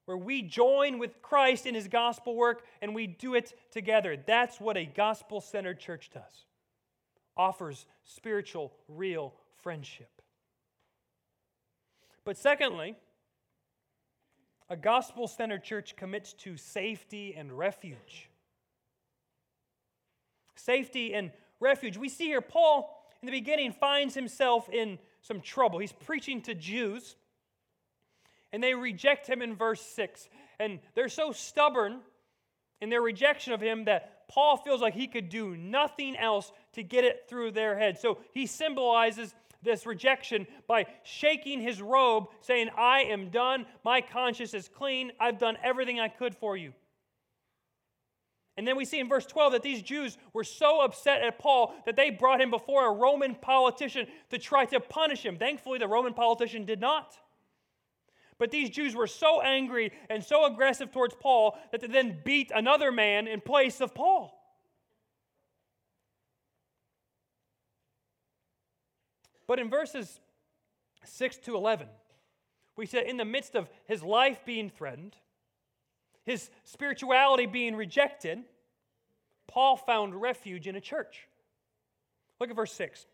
Where 0.05 0.17
we 0.17 0.43
join 0.43 0.99
with 0.99 1.21
Christ 1.21 1.65
in 1.65 1.75
his 1.75 1.87
gospel 1.87 2.35
work 2.35 2.63
and 2.81 2.93
we 2.93 3.07
do 3.07 3.35
it 3.35 3.53
together. 3.71 4.15
That's 4.25 4.59
what 4.59 4.77
a 4.77 4.85
gospel 4.85 5.41
centered 5.41 5.79
church 5.79 6.11
does 6.13 6.45
offers 7.39 7.85
spiritual, 8.03 8.73
real 8.89 9.33
friendship. 9.63 10.21
But 12.25 12.37
secondly, 12.37 12.97
a 14.69 14.75
gospel 14.75 15.27
centered 15.27 15.63
church 15.63 15.95
commits 15.95 16.33
to 16.33 16.57
safety 16.57 17.33
and 17.35 17.57
refuge. 17.57 18.29
Safety 20.55 21.15
and 21.15 21.31
refuge. 21.61 21.97
We 21.97 22.09
see 22.09 22.25
here 22.25 22.41
Paul 22.41 23.03
in 23.21 23.25
the 23.25 23.31
beginning 23.31 23.71
finds 23.71 24.13
himself 24.13 24.69
in 24.69 24.99
some 25.21 25.39
trouble. 25.39 25.79
He's 25.79 25.93
preaching 25.93 26.41
to 26.43 26.53
Jews, 26.53 27.15
and 28.51 28.61
they 28.61 28.73
reject 28.73 29.27
him 29.27 29.41
in 29.41 29.55
verse 29.55 29.81
6. 29.81 30.27
And 30.59 30.79
they're 30.93 31.07
so 31.07 31.31
stubborn 31.31 32.01
in 32.81 32.89
their 32.89 33.01
rejection 33.01 33.53
of 33.53 33.61
him 33.61 33.85
that 33.85 34.27
Paul 34.27 34.57
feels 34.57 34.81
like 34.81 34.93
he 34.93 35.07
could 35.07 35.29
do 35.29 35.57
nothing 35.57 36.15
else 36.15 36.51
to 36.73 36.83
get 36.83 37.03
it 37.03 37.25
through 37.27 37.51
their 37.51 37.77
head. 37.77 37.97
So 37.97 38.19
he 38.33 38.45
symbolizes 38.45 39.33
this 39.61 39.85
rejection 39.85 40.47
by 40.67 40.85
shaking 41.03 41.61
his 41.61 41.81
robe, 41.81 42.27
saying, 42.41 42.69
I 42.77 43.01
am 43.01 43.29
done. 43.29 43.65
My 43.83 44.01
conscience 44.01 44.53
is 44.53 44.69
clean. 44.69 45.11
I've 45.19 45.37
done 45.37 45.57
everything 45.63 45.99
I 45.99 46.07
could 46.07 46.35
for 46.35 46.55
you. 46.55 46.73
And 48.57 48.67
then 48.67 48.75
we 48.75 48.83
see 48.83 48.99
in 48.99 49.07
verse 49.07 49.25
12 49.25 49.53
that 49.53 49.63
these 49.63 49.81
Jews 49.81 50.17
were 50.33 50.43
so 50.43 50.81
upset 50.81 51.21
at 51.21 51.39
Paul 51.39 51.73
that 51.85 51.95
they 51.95 52.09
brought 52.09 52.41
him 52.41 52.51
before 52.51 52.87
a 52.87 52.93
Roman 52.93 53.35
politician 53.35 54.05
to 54.31 54.37
try 54.37 54.65
to 54.65 54.81
punish 54.81 55.25
him. 55.25 55.37
Thankfully, 55.37 55.79
the 55.79 55.87
Roman 55.87 56.13
politician 56.13 56.65
did 56.65 56.81
not. 56.81 57.17
But 58.37 58.51
these 58.51 58.69
Jews 58.69 58.95
were 58.95 59.07
so 59.07 59.41
angry 59.41 59.91
and 60.09 60.23
so 60.23 60.45
aggressive 60.45 60.91
towards 60.91 61.15
Paul 61.15 61.57
that 61.71 61.81
they 61.81 61.87
then 61.87 62.19
beat 62.23 62.51
another 62.53 62.91
man 62.91 63.27
in 63.27 63.41
place 63.41 63.81
of 63.81 63.93
Paul. 63.93 64.38
But 69.49 69.57
in 69.57 69.67
verses 69.67 70.19
6 71.05 71.37
to 71.37 71.55
11, 71.55 71.87
we 72.75 72.85
said 72.85 73.05
in 73.07 73.17
the 73.17 73.25
midst 73.25 73.55
of 73.55 73.67
his 73.87 74.03
life 74.03 74.45
being 74.45 74.69
threatened, 74.69 75.15
his 76.23 76.51
spirituality 76.65 77.47
being 77.47 77.75
rejected, 77.75 78.43
Paul 79.47 79.75
found 79.75 80.21
refuge 80.21 80.67
in 80.67 80.75
a 80.75 80.79
church. 80.79 81.27
Look 82.39 82.51
at 82.51 82.55
verse 82.55 82.73
6. 82.73 83.07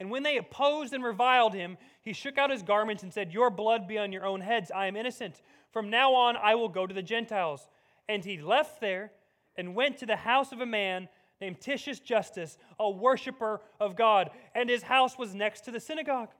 And 0.00 0.10
when 0.10 0.22
they 0.22 0.38
opposed 0.38 0.94
and 0.94 1.04
reviled 1.04 1.52
him, 1.52 1.76
he 2.00 2.14
shook 2.14 2.38
out 2.38 2.50
his 2.50 2.62
garments 2.62 3.02
and 3.02 3.12
said, 3.12 3.34
Your 3.34 3.50
blood 3.50 3.86
be 3.86 3.98
on 3.98 4.12
your 4.12 4.24
own 4.24 4.40
heads. 4.40 4.70
I 4.74 4.86
am 4.86 4.96
innocent. 4.96 5.42
From 5.72 5.90
now 5.90 6.14
on, 6.14 6.38
I 6.38 6.54
will 6.54 6.70
go 6.70 6.86
to 6.86 6.94
the 6.94 7.02
Gentiles. 7.02 7.68
And 8.08 8.24
he 8.24 8.40
left 8.40 8.80
there 8.80 9.12
and 9.56 9.74
went 9.74 9.98
to 9.98 10.06
the 10.06 10.16
house 10.16 10.52
of 10.52 10.62
a 10.62 10.66
man 10.66 11.10
named 11.42 11.60
Titius 11.60 11.98
Justus, 11.98 12.56
a 12.78 12.88
worshiper 12.88 13.60
of 13.80 13.96
God, 13.96 14.30
and 14.54 14.70
his 14.70 14.84
house 14.84 15.18
was 15.18 15.34
next 15.34 15.62
to 15.62 15.72
the 15.72 15.80
synagogue. 15.80 16.30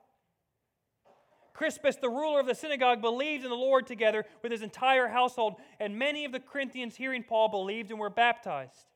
Crispus, 1.53 1.97
the 1.97 2.09
ruler 2.09 2.41
of 2.41 2.47
the 2.47 2.55
synagogue, 2.55 3.03
believed 3.03 3.45
in 3.45 3.51
the 3.51 3.57
Lord 3.57 3.87
together 3.87 4.25
with 4.43 4.53
his 4.53 4.63
entire 4.63 5.09
household, 5.09 5.57
and 5.81 5.99
many 5.99 6.25
of 6.25 6.33
the 6.33 6.41
Corinthians, 6.41 6.97
hearing 6.97 7.25
Paul, 7.25 7.49
believed 7.49 7.91
and 7.91 7.99
were 7.99 8.11
baptized. 8.11 8.87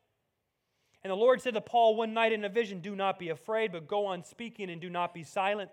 And 1.02 1.10
the 1.10 1.16
Lord 1.16 1.42
said 1.42 1.54
to 1.54 1.60
Paul 1.60 1.96
one 1.96 2.14
night 2.14 2.32
in 2.32 2.44
a 2.44 2.48
vision, 2.48 2.80
Do 2.80 2.96
not 2.96 3.18
be 3.18 3.28
afraid, 3.28 3.72
but 3.72 3.88
go 3.88 4.06
on 4.06 4.22
speaking 4.22 4.70
and 4.70 4.80
do 4.80 4.88
not 4.88 5.12
be 5.12 5.24
silent. 5.24 5.70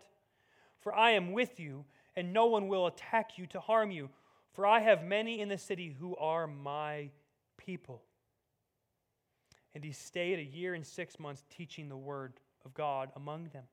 For 0.82 0.94
I 0.94 1.12
am 1.12 1.32
with 1.32 1.60
you, 1.60 1.86
and 2.16 2.34
no 2.34 2.48
one 2.48 2.68
will 2.68 2.88
attack 2.88 3.38
you 3.38 3.46
to 3.48 3.60
harm 3.60 3.92
you. 3.92 4.10
For 4.52 4.66
I 4.66 4.80
have 4.82 5.04
many 5.04 5.40
in 5.40 5.50
the 5.50 5.58
city 5.58 5.96
who 6.00 6.16
are 6.18 6.48
my 6.48 7.10
people. 7.58 8.04
And 9.76 9.84
he 9.84 9.92
stayed 9.92 10.40
a 10.40 10.44
year 10.44 10.74
and 10.74 10.86
six 10.86 11.20
months 11.20 11.44
teaching 11.50 11.90
the 11.90 11.98
word 11.98 12.34
of 12.66 12.74
God 12.74 13.10
among 13.16 13.50
them. 13.50 13.64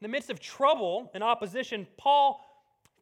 In 0.00 0.04
the 0.04 0.08
midst 0.08 0.30
of 0.30 0.40
trouble 0.40 1.10
and 1.14 1.22
opposition, 1.22 1.86
Paul 1.96 2.44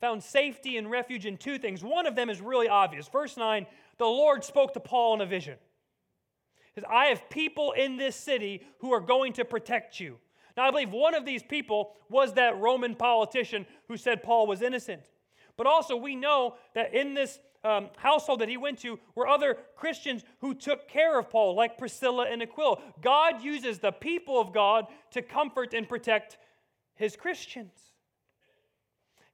found 0.00 0.22
safety 0.22 0.76
and 0.76 0.90
refuge 0.90 1.26
in 1.26 1.36
two 1.36 1.58
things. 1.58 1.82
One 1.82 2.06
of 2.06 2.14
them 2.14 2.30
is 2.30 2.40
really 2.40 2.68
obvious. 2.68 3.08
Verse 3.08 3.36
9 3.36 3.66
the 3.98 4.06
Lord 4.06 4.42
spoke 4.44 4.72
to 4.72 4.80
Paul 4.80 5.14
in 5.14 5.20
a 5.20 5.26
vision. 5.26 5.58
He 6.74 6.80
says, 6.80 6.88
I 6.90 7.06
have 7.06 7.28
people 7.28 7.72
in 7.72 7.98
this 7.98 8.16
city 8.16 8.62
who 8.78 8.94
are 8.94 9.00
going 9.00 9.34
to 9.34 9.44
protect 9.44 10.00
you. 10.00 10.16
Now, 10.56 10.66
I 10.66 10.70
believe 10.70 10.90
one 10.90 11.14
of 11.14 11.26
these 11.26 11.42
people 11.42 11.92
was 12.08 12.32
that 12.34 12.58
Roman 12.58 12.94
politician 12.94 13.66
who 13.88 13.98
said 13.98 14.22
Paul 14.22 14.46
was 14.46 14.62
innocent. 14.62 15.02
But 15.60 15.66
also, 15.66 15.94
we 15.94 16.16
know 16.16 16.54
that 16.74 16.94
in 16.94 17.12
this 17.12 17.38
um, 17.64 17.90
household 17.98 18.40
that 18.40 18.48
he 18.48 18.56
went 18.56 18.78
to 18.78 18.98
were 19.14 19.28
other 19.28 19.58
Christians 19.76 20.24
who 20.40 20.54
took 20.54 20.88
care 20.88 21.18
of 21.18 21.28
Paul, 21.28 21.54
like 21.54 21.76
Priscilla 21.76 22.28
and 22.30 22.40
Aquila. 22.40 22.78
God 23.02 23.42
uses 23.42 23.78
the 23.78 23.92
people 23.92 24.40
of 24.40 24.54
God 24.54 24.86
to 25.10 25.20
comfort 25.20 25.74
and 25.74 25.86
protect 25.86 26.38
his 26.94 27.14
Christians. 27.14 27.74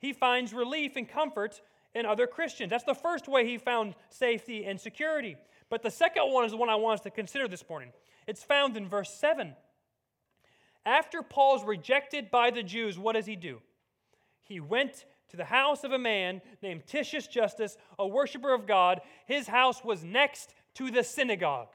He 0.01 0.13
finds 0.13 0.53
relief 0.53 0.97
and 0.97 1.09
comfort 1.09 1.61
in 1.95 2.05
other 2.05 2.27
Christians. 2.27 2.71
That's 2.71 2.83
the 2.83 2.93
first 2.93 3.29
way 3.29 3.47
he 3.47 3.57
found 3.57 3.95
safety 4.11 4.65
and 4.65 4.81
security. 4.81 5.37
But 5.71 5.85
the 5.85 5.93
second 5.93 6.33
one 6.33 6.45
is 6.45 6.51
the 6.51 6.57
one 6.57 6.69
I 6.69 6.75
want 6.75 6.99
us 6.99 7.05
to 7.05 7.11
consider 7.11 7.47
this 7.47 7.63
morning. 7.71 7.93
It's 8.27 8.43
found 8.43 8.77
in 8.77 8.89
verse 8.89 9.15
7. 9.15 9.55
After 10.85 11.23
Paul's 11.23 11.63
rejected 11.65 12.33
by 12.33 12.51
the 12.51 12.65
Jews, 12.65 12.99
what 12.99 13.13
does 13.13 13.27
he 13.27 13.37
do? 13.37 13.61
He 14.43 14.59
went 14.59 15.05
to 15.29 15.37
the 15.37 15.45
house 15.45 15.85
of 15.85 15.93
a 15.93 15.99
man 15.99 16.41
named 16.63 16.87
Titius 16.87 17.27
Justus, 17.27 17.77
a 17.99 18.07
worshiper 18.07 18.53
of 18.53 18.67
God. 18.67 19.01
His 19.27 19.47
house 19.47 19.85
was 19.85 20.05
next 20.05 20.55
to 20.75 20.91
the 20.91 21.03
synagogue. 21.03 21.69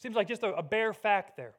Seems 0.00 0.16
like 0.16 0.28
just 0.28 0.42
a, 0.42 0.54
a 0.54 0.62
bare 0.62 0.92
fact 0.92 1.36
there. 1.36 1.54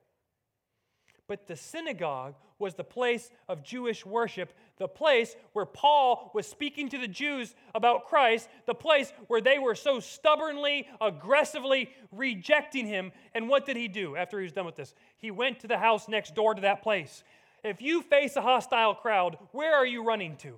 But 1.27 1.47
the 1.47 1.55
synagogue 1.55 2.35
was 2.59 2.75
the 2.75 2.83
place 2.83 3.29
of 3.47 3.63
Jewish 3.63 4.05
worship, 4.05 4.53
the 4.77 4.87
place 4.87 5.35
where 5.53 5.65
Paul 5.65 6.31
was 6.33 6.47
speaking 6.47 6.89
to 6.89 6.97
the 6.97 7.07
Jews 7.07 7.55
about 7.73 8.05
Christ, 8.05 8.49
the 8.65 8.73
place 8.73 9.13
where 9.27 9.41
they 9.41 9.59
were 9.59 9.75
so 9.75 9.99
stubbornly, 9.99 10.87
aggressively 10.99 11.89
rejecting 12.11 12.87
him. 12.87 13.11
And 13.33 13.47
what 13.47 13.65
did 13.65 13.77
he 13.77 13.87
do 13.87 14.15
after 14.15 14.39
he 14.39 14.43
was 14.43 14.53
done 14.53 14.65
with 14.65 14.75
this? 14.75 14.93
He 15.17 15.31
went 15.31 15.59
to 15.61 15.67
the 15.67 15.77
house 15.77 16.07
next 16.07 16.35
door 16.35 16.53
to 16.53 16.61
that 16.61 16.83
place 16.83 17.23
if 17.63 17.81
you 17.81 18.01
face 18.01 18.35
a 18.35 18.41
hostile 18.41 18.95
crowd, 18.95 19.37
where 19.51 19.75
are 19.75 19.85
you 19.85 20.03
running 20.03 20.35
to? 20.37 20.55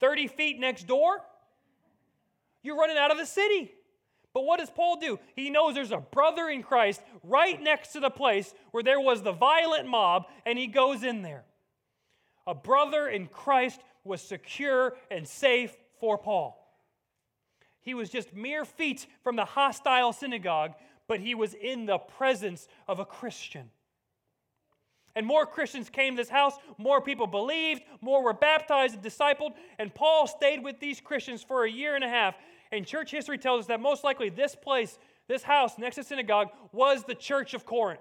30 0.00 0.28
feet 0.28 0.60
next 0.60 0.86
door? 0.86 1.20
You're 2.62 2.76
running 2.76 2.98
out 2.98 3.10
of 3.10 3.18
the 3.18 3.26
city. 3.26 3.72
But 4.34 4.44
what 4.44 4.60
does 4.60 4.70
Paul 4.70 5.00
do? 5.00 5.18
He 5.34 5.50
knows 5.50 5.74
there's 5.74 5.90
a 5.90 5.98
brother 5.98 6.48
in 6.48 6.62
Christ 6.62 7.02
right 7.24 7.60
next 7.60 7.92
to 7.92 8.00
the 8.00 8.10
place 8.10 8.54
where 8.72 8.82
there 8.82 9.00
was 9.00 9.22
the 9.22 9.32
violent 9.32 9.88
mob, 9.88 10.26
and 10.44 10.58
he 10.58 10.66
goes 10.66 11.02
in 11.02 11.22
there. 11.22 11.44
A 12.46 12.54
brother 12.54 13.08
in 13.08 13.26
Christ 13.26 13.80
was 14.04 14.20
secure 14.22 14.96
and 15.10 15.26
safe 15.26 15.76
for 15.98 16.18
Paul. 16.18 16.56
He 17.80 17.94
was 17.94 18.10
just 18.10 18.34
mere 18.34 18.64
feet 18.64 19.06
from 19.24 19.36
the 19.36 19.44
hostile 19.44 20.12
synagogue, 20.12 20.74
but 21.06 21.20
he 21.20 21.34
was 21.34 21.54
in 21.54 21.86
the 21.86 21.98
presence 21.98 22.68
of 22.86 22.98
a 22.98 23.04
Christian. 23.04 23.70
And 25.18 25.26
more 25.26 25.46
Christians 25.46 25.90
came 25.90 26.14
to 26.14 26.22
this 26.22 26.30
house, 26.30 26.54
more 26.78 27.00
people 27.00 27.26
believed, 27.26 27.82
more 28.00 28.22
were 28.22 28.32
baptized 28.32 28.94
and 28.94 29.02
discipled, 29.02 29.50
and 29.80 29.92
Paul 29.92 30.28
stayed 30.28 30.62
with 30.62 30.78
these 30.78 31.00
Christians 31.00 31.42
for 31.42 31.64
a 31.64 31.70
year 31.70 31.96
and 31.96 32.04
a 32.04 32.08
half. 32.08 32.36
And 32.70 32.86
church 32.86 33.10
history 33.10 33.36
tells 33.36 33.62
us 33.62 33.66
that 33.66 33.80
most 33.80 34.04
likely 34.04 34.28
this 34.28 34.54
place, 34.54 34.96
this 35.26 35.42
house 35.42 35.76
next 35.76 35.96
to 35.96 36.04
synagogue, 36.04 36.50
was 36.70 37.02
the 37.02 37.16
church 37.16 37.52
of 37.52 37.66
Corinth. 37.66 37.98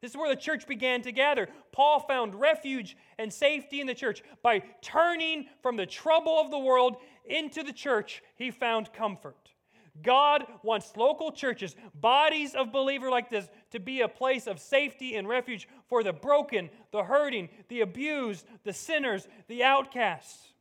This 0.00 0.12
is 0.12 0.16
where 0.16 0.32
the 0.32 0.40
church 0.40 0.68
began 0.68 1.02
to 1.02 1.10
gather. 1.10 1.48
Paul 1.72 1.98
found 1.98 2.36
refuge 2.36 2.96
and 3.18 3.32
safety 3.32 3.80
in 3.80 3.88
the 3.88 3.94
church. 3.94 4.22
By 4.44 4.62
turning 4.80 5.46
from 5.60 5.76
the 5.76 5.86
trouble 5.86 6.38
of 6.38 6.52
the 6.52 6.58
world 6.58 6.98
into 7.24 7.64
the 7.64 7.72
church, 7.72 8.22
he 8.36 8.52
found 8.52 8.92
comfort. 8.92 9.53
God 10.02 10.44
wants 10.62 10.96
local 10.96 11.30
churches, 11.30 11.76
bodies 11.94 12.54
of 12.54 12.72
believers 12.72 13.10
like 13.10 13.30
this, 13.30 13.48
to 13.70 13.78
be 13.78 14.00
a 14.00 14.08
place 14.08 14.46
of 14.46 14.58
safety 14.58 15.14
and 15.14 15.28
refuge 15.28 15.68
for 15.88 16.02
the 16.02 16.12
broken, 16.12 16.68
the 16.90 17.04
hurting, 17.04 17.48
the 17.68 17.80
abused, 17.80 18.44
the 18.64 18.72
sinners, 18.72 19.28
the 19.46 19.62
outcasts. 19.62 20.52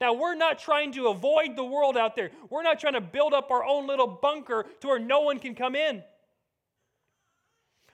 Now, 0.00 0.14
we're 0.14 0.34
not 0.34 0.58
trying 0.58 0.92
to 0.92 1.08
avoid 1.08 1.54
the 1.54 1.64
world 1.64 1.96
out 1.96 2.16
there. 2.16 2.30
We're 2.50 2.64
not 2.64 2.80
trying 2.80 2.94
to 2.94 3.00
build 3.00 3.34
up 3.34 3.50
our 3.50 3.64
own 3.64 3.86
little 3.86 4.08
bunker 4.08 4.66
to 4.80 4.88
where 4.88 4.98
no 4.98 5.20
one 5.20 5.38
can 5.38 5.54
come 5.54 5.76
in. 5.76 6.02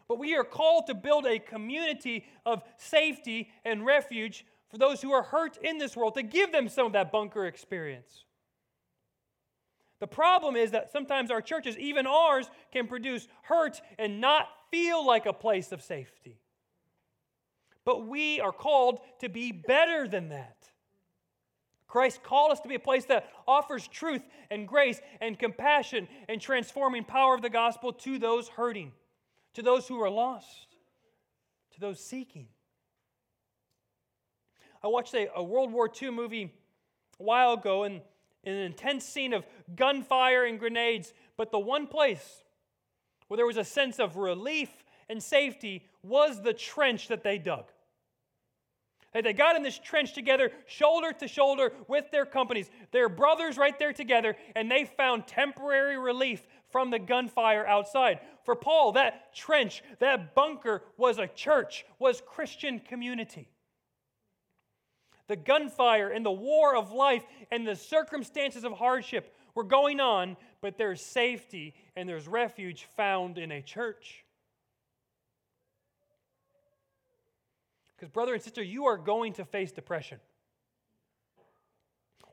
But 0.08 0.18
we 0.18 0.34
are 0.36 0.44
called 0.44 0.86
to 0.86 0.94
build 0.94 1.26
a 1.26 1.38
community 1.38 2.24
of 2.46 2.62
safety 2.78 3.50
and 3.64 3.84
refuge 3.84 4.46
for 4.70 4.78
those 4.78 5.02
who 5.02 5.12
are 5.12 5.22
hurt 5.22 5.58
in 5.58 5.78
this 5.78 5.96
world, 5.96 6.14
to 6.14 6.22
give 6.22 6.52
them 6.52 6.68
some 6.68 6.86
of 6.86 6.92
that 6.92 7.10
bunker 7.10 7.46
experience. 7.46 8.24
The 10.00 10.06
problem 10.06 10.54
is 10.54 10.70
that 10.70 10.92
sometimes 10.92 11.30
our 11.30 11.42
churches, 11.42 11.76
even 11.76 12.06
ours, 12.06 12.48
can 12.72 12.86
produce 12.86 13.26
hurt 13.42 13.80
and 13.98 14.20
not 14.20 14.48
feel 14.70 15.04
like 15.04 15.26
a 15.26 15.32
place 15.32 15.72
of 15.72 15.82
safety. 15.82 16.38
But 17.84 18.06
we 18.06 18.40
are 18.40 18.52
called 18.52 19.00
to 19.20 19.28
be 19.28 19.50
better 19.50 20.06
than 20.06 20.28
that. 20.28 20.56
Christ 21.88 22.22
called 22.22 22.52
us 22.52 22.60
to 22.60 22.68
be 22.68 22.74
a 22.74 22.80
place 22.80 23.06
that 23.06 23.30
offers 23.46 23.88
truth 23.88 24.22
and 24.50 24.68
grace 24.68 25.00
and 25.22 25.38
compassion 25.38 26.06
and 26.28 26.40
transforming 26.40 27.02
power 27.02 27.34
of 27.34 27.40
the 27.40 27.48
gospel 27.48 27.92
to 27.94 28.18
those 28.18 28.48
hurting, 28.48 28.92
to 29.54 29.62
those 29.62 29.88
who 29.88 30.00
are 30.02 30.10
lost, 30.10 30.76
to 31.72 31.80
those 31.80 31.98
seeking. 31.98 32.48
I 34.82 34.88
watched 34.88 35.14
a, 35.14 35.28
a 35.34 35.42
World 35.42 35.72
War 35.72 35.90
II 35.90 36.10
movie 36.10 36.52
a 37.18 37.22
while 37.22 37.54
ago, 37.54 37.84
and 37.84 38.02
in 38.44 38.54
an 38.54 38.62
intense 38.62 39.04
scene 39.04 39.32
of 39.32 39.44
gunfire 39.74 40.44
and 40.44 40.58
grenades, 40.58 41.12
but 41.36 41.50
the 41.50 41.58
one 41.58 41.86
place 41.86 42.44
where 43.28 43.36
there 43.36 43.46
was 43.46 43.56
a 43.56 43.64
sense 43.64 43.98
of 43.98 44.16
relief 44.16 44.70
and 45.08 45.22
safety 45.22 45.86
was 46.02 46.42
the 46.42 46.54
trench 46.54 47.08
that 47.08 47.22
they 47.22 47.38
dug. 47.38 47.64
They 49.14 49.32
got 49.32 49.56
in 49.56 49.62
this 49.62 49.78
trench 49.78 50.12
together, 50.12 50.52
shoulder 50.66 51.12
to 51.14 51.28
shoulder 51.28 51.72
with 51.88 52.10
their 52.10 52.26
companies, 52.26 52.70
their 52.92 53.08
brothers 53.08 53.56
right 53.56 53.76
there 53.78 53.92
together, 53.92 54.36
and 54.54 54.70
they 54.70 54.84
found 54.84 55.26
temporary 55.26 55.98
relief 55.98 56.46
from 56.70 56.90
the 56.90 56.98
gunfire 56.98 57.66
outside. 57.66 58.20
For 58.44 58.54
Paul, 58.54 58.92
that 58.92 59.34
trench, 59.34 59.82
that 59.98 60.34
bunker 60.34 60.82
was 60.96 61.18
a 61.18 61.26
church, 61.26 61.86
was 61.98 62.22
Christian 62.26 62.80
community. 62.80 63.48
The 65.26 65.36
gunfire 65.36 66.10
and 66.10 66.24
the 66.24 66.30
war 66.30 66.76
of 66.76 66.92
life 66.92 67.24
and 67.50 67.66
the 67.66 67.76
circumstances 67.76 68.64
of 68.64 68.72
hardship 68.72 69.34
were 69.54 69.64
going 69.64 70.00
on, 70.00 70.36
but 70.60 70.78
there's 70.78 71.00
safety 71.00 71.74
and 71.96 72.08
there's 72.08 72.28
refuge 72.28 72.86
found 72.96 73.38
in 73.38 73.50
a 73.52 73.62
church. 73.62 74.24
Because, 77.96 78.10
brother 78.10 78.34
and 78.34 78.42
sister, 78.42 78.62
you 78.62 78.86
are 78.86 78.96
going 78.96 79.32
to 79.34 79.44
face 79.44 79.72
depression 79.72 80.20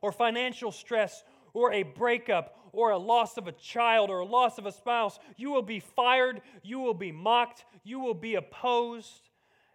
or 0.00 0.12
financial 0.12 0.70
stress 0.70 1.24
or 1.52 1.72
a 1.72 1.82
breakup 1.82 2.56
or 2.72 2.90
a 2.90 2.98
loss 2.98 3.36
of 3.36 3.48
a 3.48 3.52
child 3.52 4.10
or 4.10 4.20
a 4.20 4.24
loss 4.24 4.58
of 4.58 4.66
a 4.66 4.72
spouse. 4.72 5.18
You 5.36 5.50
will 5.50 5.62
be 5.62 5.80
fired, 5.80 6.42
you 6.62 6.78
will 6.78 6.94
be 6.94 7.10
mocked, 7.10 7.64
you 7.82 7.98
will 7.98 8.14
be 8.14 8.34
opposed. 8.34 9.30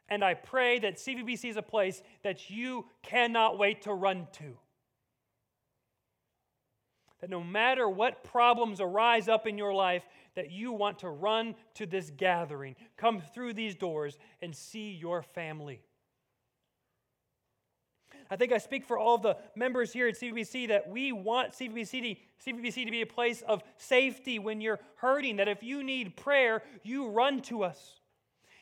And 0.08 0.23
I 0.23 0.36
pray 0.36 0.80
that 0.80 0.97
CVBC 0.97 1.49
is 1.49 1.58
a 1.58 1.62
place 1.62 2.01
that 2.23 2.49
you 2.49 2.86
cannot 3.01 3.58
wait 3.58 3.82
to 3.84 3.93
run 3.93 4.27
to. 4.34 4.58
That 7.21 7.29
no 7.29 7.43
matter 7.43 7.88
what 7.88 8.23
problems 8.23 8.81
arise 8.81 9.27
up 9.27 9.45
in 9.45 9.57
your 9.57 9.73
life, 9.73 10.03
that 10.36 10.51
you 10.51 10.71
want 10.71 10.99
to 10.99 11.10
run 11.10 11.55
to 11.75 11.86
this 11.86 12.10
gathering, 12.10 12.75
come 12.97 13.21
through 13.34 13.53
these 13.53 13.75
doors, 13.75 14.17
and 14.41 14.55
see 14.55 14.91
your 14.91 15.21
family. 15.21 15.81
I 18.31 18.38
think 18.38 18.53
I 18.53 18.60
speak 18.60 18.86
for 18.86 18.97
all 18.97 19.15
of 19.15 19.21
the 19.21 19.38
members 19.55 19.91
here 19.91 20.07
at 20.07 20.15
CVBC 20.15 20.69
that 20.69 20.89
we 20.89 21.12
want 21.12 21.51
CVBC 21.51 22.15
to, 22.41 22.51
CVBC 22.51 22.86
to 22.86 22.91
be 22.91 23.01
a 23.01 23.05
place 23.05 23.41
of 23.41 23.62
safety 23.77 24.39
when 24.39 24.62
you're 24.62 24.79
hurting, 24.95 25.36
that 25.36 25.49
if 25.49 25.62
you 25.62 25.84
need 25.84 26.15
prayer, 26.15 26.63
you 26.81 27.10
run 27.10 27.41
to 27.43 27.63
us. 27.63 27.99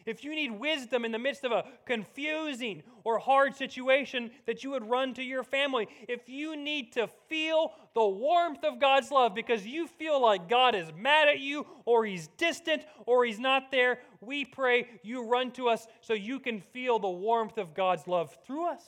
If 0.07 0.23
you 0.23 0.33
need 0.33 0.53
wisdom 0.53 1.05
in 1.05 1.11
the 1.11 1.19
midst 1.19 1.43
of 1.43 1.51
a 1.51 1.65
confusing 1.85 2.81
or 3.03 3.19
hard 3.19 3.55
situation, 3.55 4.31
that 4.47 4.63
you 4.63 4.71
would 4.71 4.89
run 4.89 5.13
to 5.13 5.23
your 5.23 5.43
family. 5.43 5.87
If 6.07 6.27
you 6.27 6.55
need 6.55 6.93
to 6.93 7.07
feel 7.27 7.73
the 7.99 8.07
warmth 8.07 8.63
of 8.63 8.79
God's 8.79 9.11
love 9.11 9.35
because 9.35 9.65
you 9.65 9.85
feel 9.85 10.21
like 10.21 10.47
God 10.47 10.73
is 10.73 10.87
mad 10.95 11.27
at 11.27 11.41
you 11.41 11.67
or 11.83 12.05
he's 12.05 12.29
distant 12.37 12.85
or 13.05 13.25
he's 13.25 13.39
not 13.39 13.71
there, 13.71 13.99
we 14.21 14.45
pray 14.45 14.87
you 15.03 15.25
run 15.25 15.51
to 15.51 15.67
us 15.67 15.85
so 15.99 16.13
you 16.13 16.39
can 16.39 16.61
feel 16.61 16.97
the 16.97 17.09
warmth 17.09 17.57
of 17.57 17.73
God's 17.73 18.07
love 18.07 18.37
through 18.47 18.69
us. 18.69 18.83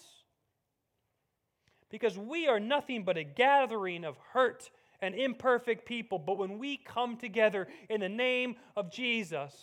Because 1.89 2.17
we 2.17 2.47
are 2.47 2.59
nothing 2.61 3.03
but 3.03 3.17
a 3.17 3.25
gathering 3.25 4.05
of 4.05 4.15
hurt 4.31 4.69
and 5.01 5.13
imperfect 5.13 5.85
people. 5.85 6.17
But 6.17 6.37
when 6.37 6.57
we 6.57 6.77
come 6.77 7.17
together 7.17 7.67
in 7.89 7.99
the 7.99 8.07
name 8.07 8.55
of 8.77 8.93
Jesus, 8.93 9.53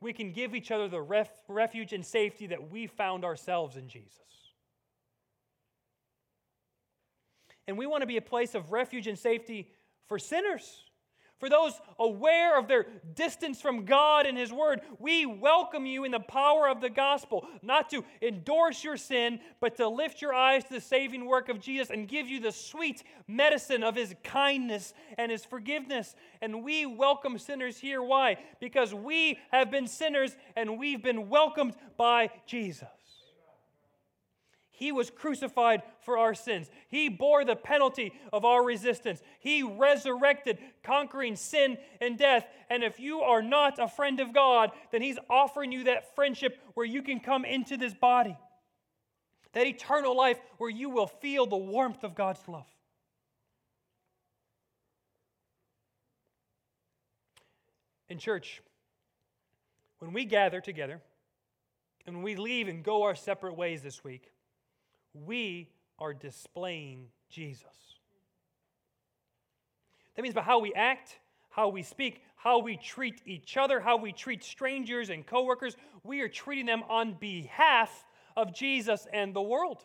we 0.00 0.12
can 0.12 0.32
give 0.32 0.52
each 0.52 0.72
other 0.72 0.88
the 0.88 1.00
ref, 1.00 1.30
refuge 1.46 1.92
and 1.92 2.04
safety 2.04 2.48
that 2.48 2.72
we 2.72 2.88
found 2.88 3.24
ourselves 3.24 3.76
in 3.76 3.88
Jesus. 3.88 4.47
And 7.68 7.78
we 7.78 7.86
want 7.86 8.00
to 8.00 8.06
be 8.06 8.16
a 8.16 8.22
place 8.22 8.54
of 8.54 8.72
refuge 8.72 9.06
and 9.06 9.18
safety 9.18 9.70
for 10.06 10.18
sinners. 10.18 10.84
For 11.38 11.48
those 11.48 11.80
aware 12.00 12.58
of 12.58 12.66
their 12.66 12.86
distance 13.14 13.60
from 13.60 13.84
God 13.84 14.26
and 14.26 14.36
His 14.36 14.52
Word, 14.52 14.80
we 14.98 15.24
welcome 15.24 15.86
you 15.86 16.02
in 16.02 16.10
the 16.10 16.18
power 16.18 16.68
of 16.68 16.80
the 16.80 16.90
gospel, 16.90 17.46
not 17.62 17.90
to 17.90 18.04
endorse 18.20 18.82
your 18.82 18.96
sin, 18.96 19.38
but 19.60 19.76
to 19.76 19.86
lift 19.86 20.20
your 20.20 20.34
eyes 20.34 20.64
to 20.64 20.74
the 20.74 20.80
saving 20.80 21.26
work 21.26 21.48
of 21.48 21.60
Jesus 21.60 21.90
and 21.90 22.08
give 22.08 22.26
you 22.26 22.40
the 22.40 22.50
sweet 22.50 23.04
medicine 23.28 23.84
of 23.84 23.94
His 23.94 24.16
kindness 24.24 24.94
and 25.16 25.30
His 25.30 25.44
forgiveness. 25.44 26.16
And 26.40 26.64
we 26.64 26.86
welcome 26.86 27.38
sinners 27.38 27.78
here. 27.78 28.02
Why? 28.02 28.38
Because 28.58 28.92
we 28.92 29.38
have 29.52 29.70
been 29.70 29.86
sinners 29.86 30.36
and 30.56 30.76
we've 30.76 31.02
been 31.02 31.28
welcomed 31.28 31.74
by 31.96 32.30
Jesus. 32.46 32.88
He 34.78 34.92
was 34.92 35.10
crucified 35.10 35.82
for 36.02 36.16
our 36.18 36.34
sins. 36.34 36.70
He 36.86 37.08
bore 37.08 37.44
the 37.44 37.56
penalty 37.56 38.12
of 38.32 38.44
our 38.44 38.64
resistance. 38.64 39.20
He 39.40 39.64
resurrected, 39.64 40.58
conquering 40.84 41.34
sin 41.34 41.78
and 42.00 42.16
death. 42.16 42.46
And 42.70 42.84
if 42.84 43.00
you 43.00 43.20
are 43.22 43.42
not 43.42 43.80
a 43.80 43.88
friend 43.88 44.20
of 44.20 44.32
God, 44.32 44.70
then 44.92 45.02
He's 45.02 45.18
offering 45.28 45.72
you 45.72 45.84
that 45.84 46.14
friendship 46.14 46.60
where 46.74 46.86
you 46.86 47.02
can 47.02 47.18
come 47.18 47.44
into 47.44 47.76
this 47.76 47.92
body, 47.92 48.36
that 49.52 49.66
eternal 49.66 50.16
life 50.16 50.38
where 50.58 50.70
you 50.70 50.90
will 50.90 51.08
feel 51.08 51.44
the 51.44 51.56
warmth 51.56 52.04
of 52.04 52.14
God's 52.14 52.46
love. 52.46 52.68
In 58.08 58.18
church, 58.18 58.62
when 59.98 60.12
we 60.12 60.24
gather 60.24 60.60
together 60.60 61.02
and 62.06 62.22
we 62.22 62.36
leave 62.36 62.68
and 62.68 62.84
go 62.84 63.02
our 63.02 63.16
separate 63.16 63.56
ways 63.56 63.82
this 63.82 64.04
week, 64.04 64.30
we 65.14 65.70
are 65.98 66.14
displaying 66.14 67.06
Jesus. 67.28 67.66
That 70.16 70.22
means 70.22 70.34
by 70.34 70.42
how 70.42 70.58
we 70.58 70.72
act, 70.74 71.18
how 71.50 71.68
we 71.68 71.82
speak, 71.82 72.22
how 72.36 72.58
we 72.58 72.76
treat 72.76 73.20
each 73.26 73.56
other, 73.56 73.80
how 73.80 73.96
we 73.96 74.12
treat 74.12 74.42
strangers 74.42 75.10
and 75.10 75.26
coworkers, 75.26 75.76
we 76.04 76.20
are 76.20 76.28
treating 76.28 76.66
them 76.66 76.82
on 76.88 77.14
behalf 77.14 78.06
of 78.36 78.54
Jesus 78.54 79.06
and 79.12 79.34
the 79.34 79.42
world. 79.42 79.84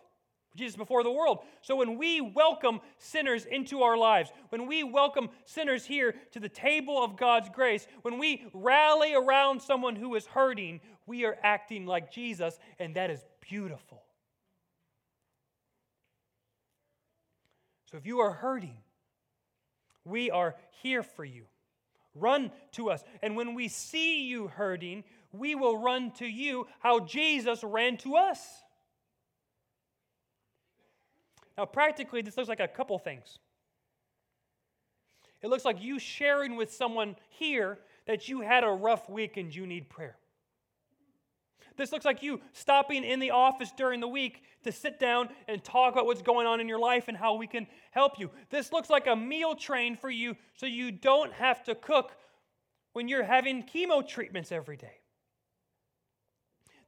Jesus 0.56 0.76
before 0.76 1.04
the 1.04 1.12
world. 1.12 1.40
So 1.62 1.76
when 1.76 1.98
we 1.98 2.22
welcome 2.22 2.80
sinners 3.00 3.46
into 3.46 3.82
our 3.82 3.98
lives, 3.98 4.32
when 4.50 4.68
we 4.68 4.84
welcome 4.84 5.30
sinners 5.46 5.86
here 5.86 6.14
to 6.32 6.40
the 6.40 6.50
table 6.50 7.04
of 7.04 7.18
God's 7.18 7.50
grace, 7.50 7.88
when 8.04 8.20
we 8.20 8.46
rally 8.54 9.16
around 9.16 9.62
someone 9.62 9.96
who 9.96 10.14
is 10.14 10.28
hurting, 10.28 10.80
we 11.08 11.26
are 11.26 11.38
acting 11.42 11.86
like 11.88 12.12
Jesus, 12.12 12.60
and 12.78 12.96
that 12.96 13.10
is 13.10 13.26
beautiful. 13.42 14.03
So 17.94 17.98
if 17.98 18.08
you 18.08 18.22
are 18.22 18.32
hurting, 18.32 18.78
we 20.04 20.32
are 20.32 20.56
here 20.82 21.04
for 21.04 21.24
you. 21.24 21.44
Run 22.16 22.50
to 22.72 22.90
us. 22.90 23.04
And 23.22 23.36
when 23.36 23.54
we 23.54 23.68
see 23.68 24.24
you 24.24 24.48
hurting, 24.48 25.04
we 25.32 25.54
will 25.54 25.78
run 25.78 26.10
to 26.14 26.26
you 26.26 26.66
how 26.80 27.02
Jesus 27.02 27.64
ran 27.64 27.98
to 27.98 28.16
us. 28.16 28.40
Now, 31.56 31.66
practically, 31.66 32.24
this 32.24 32.36
looks 32.36 32.50
like 32.50 32.60
a 32.60 32.68
couple 32.68 32.98
things. 32.98 33.38
It 35.44 35.50
looks 35.52 35.64
like 35.64 35.80
you 35.80 36.00
sharing 36.00 36.56
with 36.56 36.74
someone 36.74 37.16
here 37.30 37.78
that 38.08 38.28
you 38.28 38.42
had 38.42 38.64
a 38.64 38.72
rough 38.72 39.08
week 39.08 39.38
and 39.38 39.54
you 39.54 39.68
need 39.68 39.88
prayer. 39.88 40.18
This 41.76 41.92
looks 41.92 42.06
like 42.06 42.22
you 42.22 42.42
stopping 42.54 43.04
in 43.04 43.20
the 43.20 43.32
office 43.32 43.72
during 43.76 44.00
the 44.00 44.08
week 44.08 44.44
to 44.64 44.72
sit 44.72 45.00
down 45.00 45.30
and 45.48 45.64
talk 45.64 45.94
about 45.94 46.06
what's 46.06 46.22
going 46.22 46.48
on 46.48 46.60
in 46.60 46.68
your 46.68 46.80
life 46.80 47.08
and 47.08 47.18
how 47.18 47.36
we 47.36 47.48
can 47.48 47.68
help 47.92 48.20
you. 48.20 48.30
This 48.50 48.72
looks 48.72 48.90
like 48.90 49.08
a 49.08 49.16
meal 49.16 49.56
train 49.56 49.96
for 49.96 50.10
you 50.10 50.36
so 50.56 50.66
you 50.66 50.92
don't 50.92 51.34
have 51.34 51.64
to 51.64 51.76
cook 51.76 52.12
when 52.94 53.08
you're 53.08 53.24
having 53.24 53.64
chemo 53.64 54.08
treatments 54.08 54.52
every 54.52 54.78
day. 54.78 55.00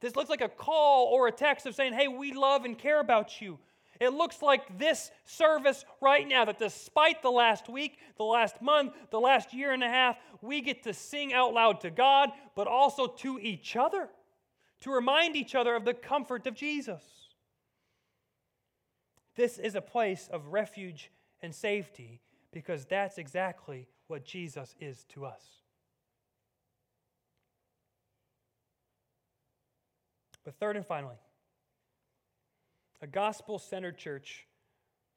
This 0.00 0.14
looks 0.14 0.30
like 0.30 0.40
a 0.40 0.48
call 0.48 1.06
or 1.06 1.26
a 1.26 1.32
text 1.32 1.66
of 1.66 1.74
saying, 1.74 1.94
hey, 1.94 2.06
we 2.06 2.32
love 2.32 2.64
and 2.64 2.78
care 2.78 3.00
about 3.00 3.40
you. 3.40 3.58
It 3.98 4.10
looks 4.10 4.42
like 4.42 4.78
this 4.78 5.10
service 5.24 5.84
right 6.02 6.28
now 6.28 6.44
that 6.44 6.58
despite 6.58 7.22
the 7.22 7.30
last 7.30 7.68
week, 7.68 7.98
the 8.18 8.24
last 8.24 8.60
month, 8.60 8.92
the 9.10 9.18
last 9.18 9.54
year 9.54 9.72
and 9.72 9.82
a 9.82 9.88
half, 9.88 10.18
we 10.42 10.60
get 10.60 10.82
to 10.82 10.92
sing 10.92 11.32
out 11.32 11.54
loud 11.54 11.80
to 11.80 11.90
God, 11.90 12.30
but 12.54 12.66
also 12.66 13.06
to 13.06 13.38
each 13.40 13.74
other 13.74 14.10
to 14.80 14.90
remind 14.90 15.36
each 15.36 15.54
other 15.54 15.74
of 15.74 15.84
the 15.84 15.94
comfort 15.94 16.46
of 16.46 16.54
Jesus. 16.54 17.02
This 19.34 19.58
is 19.58 19.74
a 19.74 19.80
place 19.80 20.28
of 20.32 20.48
refuge 20.48 21.10
and 21.42 21.54
safety 21.54 22.20
because 22.52 22.86
that's 22.86 23.18
exactly 23.18 23.86
what 24.06 24.24
Jesus 24.24 24.74
is 24.80 25.04
to 25.10 25.26
us. 25.26 25.42
But 30.44 30.54
third 30.54 30.76
and 30.76 30.86
finally, 30.86 31.16
a 33.02 33.06
gospel 33.06 33.58
centered 33.58 33.98
church 33.98 34.46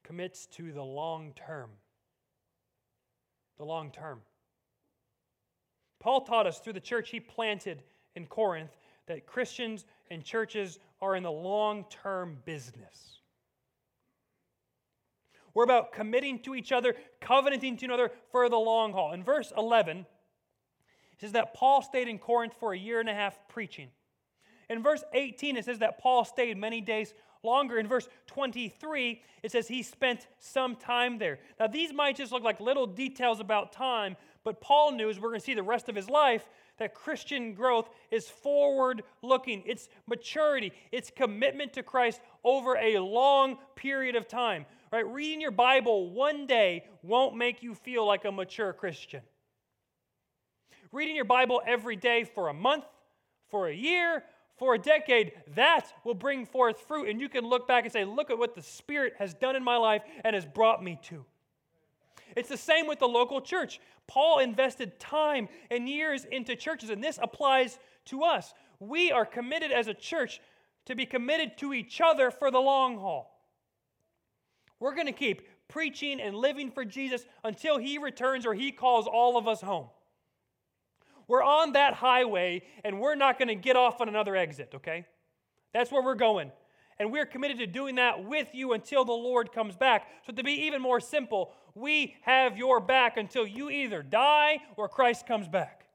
commits 0.04 0.48
to 0.48 0.72
the 0.72 0.84
long 0.84 1.34
term. 1.36 1.70
The 3.58 3.66
long 3.66 3.92
term. 3.92 4.22
Paul 6.00 6.22
taught 6.22 6.48
us 6.48 6.60
through 6.60 6.74
the 6.74 6.80
church 6.80 7.10
he 7.12 7.20
planted 7.20 7.84
in 8.16 8.26
Corinth 8.26 8.76
that 9.10 9.26
Christians 9.26 9.86
and 10.10 10.24
churches 10.24 10.80
are 11.02 11.16
in 11.16 11.24
the 11.24 11.32
long 11.32 11.84
term 11.90 12.38
business. 12.46 13.18
We're 15.54 15.64
about 15.64 15.92
committing 15.92 16.40
to 16.44 16.56
each 16.56 16.72
other, 16.72 16.96
covenanting 17.20 17.76
to 17.78 17.86
another 17.86 18.12
for 18.32 18.48
the 18.48 18.56
long 18.56 18.94
haul. 18.94 19.12
In 19.12 19.24
verse 19.24 19.52
11, 19.58 20.00
it 20.00 20.06
says 21.20 21.32
that 21.34 21.54
Paul 21.54 21.82
stayed 21.82 22.08
in 22.08 22.20
Corinth 22.20 22.54
for 22.60 22.72
a 22.72 22.78
year 22.78 23.00
and 23.00 23.10
a 23.10 23.14
half 23.14 23.38
preaching. 23.50 23.90
In 24.70 24.84
verse 24.84 25.04
18, 25.14 25.58
it 25.58 25.66
says 25.66 25.80
that 25.80 25.98
Paul 25.98 26.24
stayed 26.24 26.56
many 26.56 26.80
days 26.80 27.14
longer. 27.42 27.80
In 27.80 27.88
verse 27.88 28.08
23, 28.28 29.22
it 29.42 29.52
says 29.52 29.68
he 29.68 29.82
spent 29.82 30.28
some 30.38 30.76
time 30.76 31.18
there. 31.18 31.40
Now, 31.60 31.66
these 31.66 31.92
might 31.92 32.16
just 32.16 32.32
look 32.32 32.44
like 32.44 32.60
little 32.60 32.86
details 32.86 33.40
about 33.40 33.72
time, 33.72 34.16
but 34.44 34.62
Paul 34.62 34.92
knew, 34.92 35.10
as 35.10 35.20
we're 35.20 35.30
going 35.30 35.40
to 35.40 35.46
see 35.46 35.56
the 35.56 35.64
rest 35.64 35.90
of 35.90 35.96
his 35.96 36.10
life, 36.10 36.48
that 36.80 36.94
Christian 36.94 37.54
growth 37.54 37.90
is 38.12 38.28
forward 38.28 39.04
looking. 39.22 39.64
It's 39.66 39.90
maturity, 40.08 40.74
it's 40.92 41.12
commitment 41.16 41.74
to 41.74 41.84
Christ 41.84 42.22
over 42.44 42.76
a 42.78 43.00
long 43.00 43.58
period 43.76 44.16
of 44.16 44.28
time. 44.28 44.66
Right? 44.92 45.08
Reading 45.08 45.40
your 45.40 45.52
Bible 45.52 46.10
one 46.10 46.48
day 46.48 46.86
won't 47.04 47.36
make 47.36 47.62
you 47.62 47.76
feel 47.76 48.06
like 48.06 48.26
a 48.26 48.32
mature 48.32 48.74
Christian. 48.74 49.22
Reading 50.92 51.16
your 51.16 51.26
Bible 51.26 51.62
every 51.68 51.96
day 51.96 52.24
for 52.24 52.48
a 52.48 52.54
month, 52.54 52.86
for 53.50 53.68
a 53.68 53.74
year, 53.74 54.24
for 54.58 54.74
a 54.74 54.80
decade, 54.80 55.34
that 55.56 55.94
will 56.04 56.16
bring 56.16 56.46
forth 56.46 56.80
fruit. 56.82 57.08
And 57.08 57.22
you 57.22 57.30
can 57.30 57.46
look 57.46 57.68
back 57.68 57.84
and 57.84 57.94
say, 57.94 58.04
Look 58.06 58.32
at 58.32 58.40
what 58.40 58.56
the 58.56 58.64
Spirit 58.64 59.14
has 59.20 59.34
done 59.36 59.56
in 59.56 59.64
my 59.64 59.78
life 59.78 60.02
and 60.24 60.34
has 60.34 60.46
brought 60.46 60.84
me 60.84 61.00
to. 61.04 61.24
It's 62.36 62.50
the 62.50 62.58
same 62.58 62.88
with 62.88 63.00
the 63.00 63.08
local 63.08 63.42
church. 63.42 63.80
Paul 64.08 64.40
invested 64.40 65.00
time 65.00 65.50
and 65.70 65.88
years 65.88 66.26
into 66.26 66.56
churches, 66.56 66.90
and 66.90 67.04
this 67.04 67.20
applies 67.22 67.80
to 68.06 68.24
us. 68.24 68.54
We 68.80 69.12
are 69.12 69.26
committed 69.26 69.72
as 69.72 69.88
a 69.88 69.94
church 69.94 70.42
to 70.86 70.96
be 70.96 71.06
committed 71.06 71.58
to 71.60 71.74
each 71.74 72.02
other 72.02 72.32
for 72.32 72.50
the 72.52 72.60
long 72.60 72.98
haul. 72.98 73.40
We're 74.80 74.96
going 74.96 75.08
to 75.08 75.14
keep 75.14 75.48
preaching 75.68 76.20
and 76.20 76.36
living 76.36 76.72
for 76.72 76.84
Jesus 76.84 77.26
until 77.44 77.78
he 77.78 77.98
returns 77.98 78.46
or 78.46 78.54
he 78.54 78.72
calls 78.72 79.08
all 79.08 79.38
of 79.38 79.48
us 79.48 79.62
home. 79.62 79.88
We're 81.28 81.44
on 81.44 81.74
that 81.74 81.94
highway 81.94 82.64
and 82.84 83.00
we're 83.00 83.16
not 83.16 83.38
going 83.38 83.50
to 83.50 83.56
get 83.56 83.76
off 83.76 84.02
on 84.02 84.10
another 84.10 84.36
exit, 84.36 84.72
okay? 84.76 85.06
That's 85.74 85.92
where 85.92 86.02
we're 86.02 86.16
going. 86.16 86.52
And 87.00 87.12
we're 87.12 87.26
committed 87.26 87.60
to 87.60 87.68
doing 87.68 87.96
that 87.96 88.26
with 88.26 88.50
you 88.54 88.74
until 88.74 89.06
the 89.06 89.14
Lord 89.14 89.54
comes 89.54 89.76
back. 89.76 90.08
So, 90.26 90.34
to 90.34 90.44
be 90.44 90.52
even 90.66 90.82
more 90.82 91.00
simple, 91.00 91.54
we 91.74 92.16
have 92.22 92.58
your 92.58 92.82
back 92.82 93.16
until 93.16 93.48
you 93.48 93.70
either 93.70 94.04
die 94.04 94.60
or 94.76 94.90
Christ 94.90 95.26
comes 95.26 95.48
back. 95.48 95.86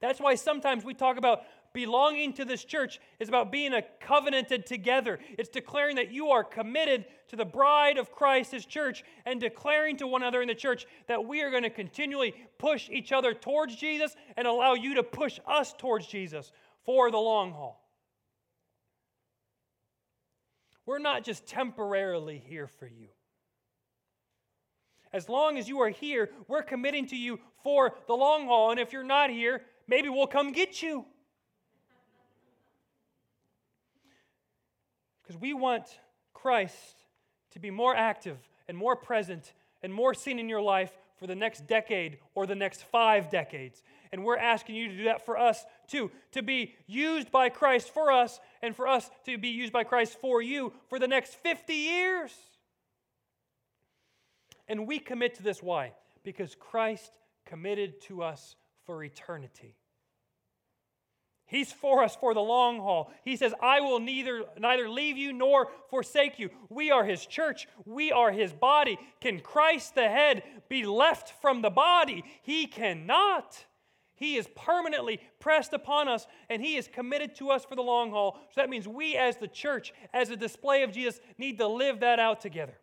That's 0.00 0.20
why 0.20 0.36
sometimes 0.36 0.84
we 0.84 0.94
talk 0.94 1.18
about 1.18 1.42
belonging 1.72 2.32
to 2.34 2.44
this 2.44 2.64
church 2.64 3.00
is 3.18 3.28
about 3.28 3.52
being 3.52 3.74
a 3.74 3.82
covenanted 4.00 4.66
together. 4.66 5.18
It's 5.38 5.48
declaring 5.48 5.96
that 5.96 6.12
you 6.12 6.28
are 6.28 6.42
committed 6.42 7.04
to 7.28 7.36
the 7.36 7.44
bride 7.44 7.98
of 7.98 8.10
Christ, 8.10 8.52
his 8.52 8.64
church, 8.64 9.04
and 9.24 9.40
declaring 9.40 9.96
to 9.98 10.06
one 10.06 10.22
another 10.22 10.42
in 10.42 10.48
the 10.48 10.54
church 10.54 10.86
that 11.06 11.24
we 11.24 11.42
are 11.42 11.50
going 11.50 11.62
to 11.62 11.70
continually 11.70 12.34
push 12.58 12.88
each 12.90 13.12
other 13.12 13.34
towards 13.34 13.76
Jesus 13.76 14.16
and 14.36 14.48
allow 14.48 14.74
you 14.74 14.94
to 14.94 15.02
push 15.02 15.38
us 15.46 15.72
towards 15.78 16.06
Jesus 16.06 16.50
for 16.84 17.10
the 17.10 17.18
long 17.18 17.52
haul. 17.52 17.79
We're 20.86 20.98
not 20.98 21.24
just 21.24 21.46
temporarily 21.46 22.42
here 22.46 22.66
for 22.66 22.86
you. 22.86 23.08
As 25.12 25.28
long 25.28 25.58
as 25.58 25.68
you 25.68 25.80
are 25.80 25.88
here, 25.88 26.30
we're 26.46 26.62
committing 26.62 27.06
to 27.08 27.16
you 27.16 27.40
for 27.62 27.94
the 28.06 28.14
long 28.14 28.46
haul. 28.46 28.70
And 28.70 28.78
if 28.78 28.92
you're 28.92 29.02
not 29.02 29.30
here, 29.30 29.62
maybe 29.88 30.08
we'll 30.08 30.26
come 30.26 30.52
get 30.52 30.82
you. 30.82 31.04
Because 35.22 35.40
we 35.40 35.54
want 35.54 35.84
Christ 36.34 37.04
to 37.52 37.60
be 37.60 37.70
more 37.70 37.94
active 37.94 38.36
and 38.66 38.76
more 38.76 38.96
present 38.96 39.52
and 39.82 39.92
more 39.92 40.14
seen 40.14 40.38
in 40.38 40.48
your 40.48 40.60
life 40.60 40.96
for 41.16 41.26
the 41.26 41.34
next 41.34 41.66
decade 41.66 42.18
or 42.34 42.46
the 42.46 42.54
next 42.54 42.82
five 42.84 43.30
decades. 43.30 43.82
And 44.10 44.24
we're 44.24 44.38
asking 44.38 44.74
you 44.74 44.88
to 44.88 44.96
do 44.96 45.04
that 45.04 45.24
for 45.24 45.38
us 45.38 45.64
too, 45.90 46.10
to 46.32 46.42
be 46.42 46.74
used 46.86 47.30
by 47.30 47.48
Christ 47.48 47.92
for 47.92 48.12
us 48.12 48.40
and 48.62 48.74
for 48.74 48.86
us 48.86 49.10
to 49.26 49.36
be 49.38 49.48
used 49.48 49.72
by 49.72 49.84
Christ 49.84 50.18
for 50.20 50.40
you 50.40 50.72
for 50.88 50.98
the 50.98 51.08
next 51.08 51.34
50 51.34 51.72
years. 51.72 52.32
And 54.68 54.86
we 54.86 54.98
commit 54.98 55.34
to 55.34 55.42
this 55.42 55.62
why? 55.62 55.92
Because 56.22 56.54
Christ 56.54 57.12
committed 57.44 58.00
to 58.02 58.22
us 58.22 58.56
for 58.86 59.02
eternity. 59.02 59.74
He's 61.50 61.72
for 61.72 62.04
us 62.04 62.14
for 62.14 62.32
the 62.32 62.40
long 62.40 62.78
haul. 62.78 63.12
He 63.24 63.34
says, 63.34 63.52
I 63.60 63.80
will 63.80 63.98
neither, 63.98 64.44
neither 64.56 64.88
leave 64.88 65.16
you 65.16 65.32
nor 65.32 65.68
forsake 65.88 66.38
you. 66.38 66.50
We 66.68 66.92
are 66.92 67.04
his 67.04 67.26
church. 67.26 67.66
We 67.84 68.12
are 68.12 68.30
his 68.30 68.52
body. 68.52 68.96
Can 69.20 69.40
Christ 69.40 69.96
the 69.96 70.08
head 70.08 70.44
be 70.68 70.86
left 70.86 71.32
from 71.42 71.60
the 71.60 71.70
body? 71.70 72.22
He 72.42 72.68
cannot. 72.68 73.64
He 74.20 74.36
is 74.36 74.46
permanently 74.54 75.18
pressed 75.40 75.72
upon 75.72 76.06
us 76.06 76.26
and 76.50 76.62
he 76.62 76.76
is 76.76 76.86
committed 76.86 77.34
to 77.36 77.50
us 77.50 77.64
for 77.64 77.74
the 77.74 77.82
long 77.82 78.10
haul. 78.10 78.38
So 78.50 78.60
that 78.60 78.68
means 78.68 78.86
we, 78.86 79.16
as 79.16 79.36
the 79.36 79.48
church, 79.48 79.94
as 80.12 80.28
a 80.28 80.36
display 80.36 80.82
of 80.82 80.92
Jesus, 80.92 81.20
need 81.38 81.56
to 81.56 81.66
live 81.66 82.00
that 82.00 82.20
out 82.20 82.42
together. 82.42 82.74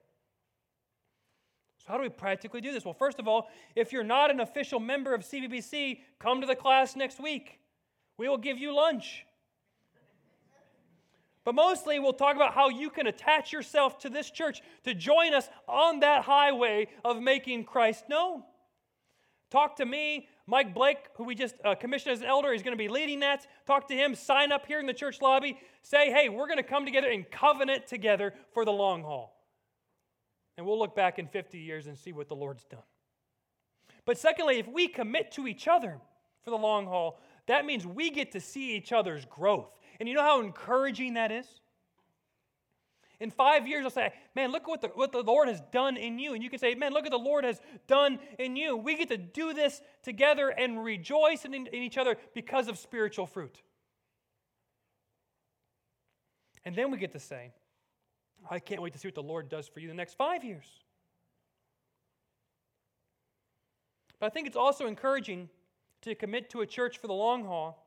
So, 1.77 1.85
how 1.89 1.97
do 1.97 2.01
we 2.01 2.09
practically 2.09 2.59
do 2.59 2.73
this? 2.73 2.83
Well, 2.83 2.95
first 2.95 3.19
of 3.19 3.27
all, 3.27 3.49
if 3.75 3.93
you're 3.93 4.03
not 4.03 4.31
an 4.31 4.39
official 4.39 4.79
member 4.79 5.13
of 5.13 5.21
CVBC, 5.21 5.99
come 6.17 6.41
to 6.41 6.47
the 6.47 6.55
class 6.55 6.95
next 6.95 7.21
week. 7.21 7.59
We 8.17 8.27
will 8.27 8.39
give 8.39 8.57
you 8.57 8.75
lunch. 8.75 9.23
But 11.45 11.53
mostly, 11.53 11.99
we'll 11.99 12.13
talk 12.13 12.35
about 12.35 12.55
how 12.55 12.69
you 12.69 12.89
can 12.89 13.05
attach 13.05 13.53
yourself 13.53 13.99
to 13.99 14.09
this 14.09 14.31
church 14.31 14.61
to 14.85 14.95
join 14.95 15.35
us 15.35 15.47
on 15.67 15.99
that 15.99 16.23
highway 16.23 16.87
of 17.05 17.21
making 17.21 17.65
Christ 17.65 18.09
known. 18.09 18.41
Talk 19.51 19.75
to 19.77 19.85
me, 19.85 20.27
Mike 20.47 20.73
Blake, 20.73 20.97
who 21.15 21.25
we 21.25 21.35
just 21.35 21.55
uh, 21.65 21.75
commissioned 21.75 22.13
as 22.13 22.21
an 22.21 22.27
elder, 22.27 22.53
is 22.53 22.63
going 22.63 22.75
to 22.75 22.81
be 22.81 22.87
leading 22.87 23.19
that. 23.19 23.45
Talk 23.65 23.89
to 23.89 23.93
him, 23.93 24.15
sign 24.15 24.53
up 24.53 24.65
here 24.65 24.79
in 24.79 24.85
the 24.85 24.93
church 24.93 25.21
lobby. 25.21 25.59
Say, 25.81 26.09
hey, 26.09 26.29
we're 26.29 26.47
going 26.47 26.57
to 26.57 26.63
come 26.63 26.85
together 26.85 27.09
and 27.11 27.29
covenant 27.29 27.85
together 27.85 28.33
for 28.53 28.63
the 28.63 28.71
long 28.71 29.03
haul. 29.03 29.35
And 30.57 30.65
we'll 30.65 30.79
look 30.79 30.95
back 30.95 31.19
in 31.19 31.27
50 31.27 31.59
years 31.59 31.87
and 31.87 31.97
see 31.97 32.13
what 32.13 32.29
the 32.29 32.35
Lord's 32.35 32.63
done. 32.63 32.79
But 34.05 34.17
secondly, 34.17 34.57
if 34.57 34.67
we 34.69 34.87
commit 34.87 35.33
to 35.33 35.47
each 35.47 35.67
other 35.67 35.99
for 36.45 36.51
the 36.51 36.57
long 36.57 36.87
haul, 36.87 37.19
that 37.47 37.65
means 37.65 37.85
we 37.85 38.09
get 38.09 38.31
to 38.31 38.39
see 38.39 38.75
each 38.75 38.93
other's 38.93 39.25
growth. 39.25 39.69
And 39.99 40.07
you 40.07 40.15
know 40.15 40.23
how 40.23 40.39
encouraging 40.39 41.15
that 41.15 41.31
is? 41.31 41.45
In 43.19 43.31
five 43.31 43.67
years, 43.67 43.83
I'll 43.83 43.89
say, 43.89 44.13
man, 44.35 44.51
look 44.51 44.67
what 44.67 44.81
the, 44.81 44.89
what 44.89 45.11
the 45.11 45.23
Lord 45.23 45.47
has 45.47 45.61
done 45.71 45.97
in 45.97 46.19
you. 46.19 46.33
And 46.33 46.43
you 46.43 46.49
can 46.49 46.59
say, 46.59 46.75
man, 46.75 46.93
look 46.93 47.03
what 47.03 47.11
the 47.11 47.17
Lord 47.17 47.45
has 47.45 47.59
done 47.87 48.19
in 48.37 48.55
you. 48.55 48.77
We 48.77 48.95
get 48.95 49.09
to 49.09 49.17
do 49.17 49.53
this 49.53 49.81
together 50.03 50.49
and 50.49 50.83
rejoice 50.83 51.43
in, 51.43 51.53
in 51.53 51.67
each 51.67 51.97
other 51.97 52.17
because 52.35 52.67
of 52.67 52.77
spiritual 52.77 53.25
fruit. 53.25 53.61
And 56.63 56.75
then 56.75 56.91
we 56.91 56.97
get 56.97 57.13
to 57.13 57.19
say, 57.19 57.53
I 58.51 58.59
can't 58.59 58.81
wait 58.81 58.93
to 58.93 58.99
see 58.99 59.07
what 59.07 59.15
the 59.15 59.23
Lord 59.23 59.49
does 59.49 59.67
for 59.67 59.79
you 59.79 59.87
the 59.87 59.95
next 59.95 60.15
five 60.15 60.43
years. 60.43 60.65
But 64.19 64.27
I 64.27 64.29
think 64.29 64.47
it's 64.47 64.57
also 64.57 64.85
encouraging 64.85 65.49
to 66.01 66.13
commit 66.13 66.49
to 66.51 66.61
a 66.61 66.65
church 66.65 66.99
for 66.99 67.07
the 67.07 67.13
long 67.13 67.45
haul 67.45 67.83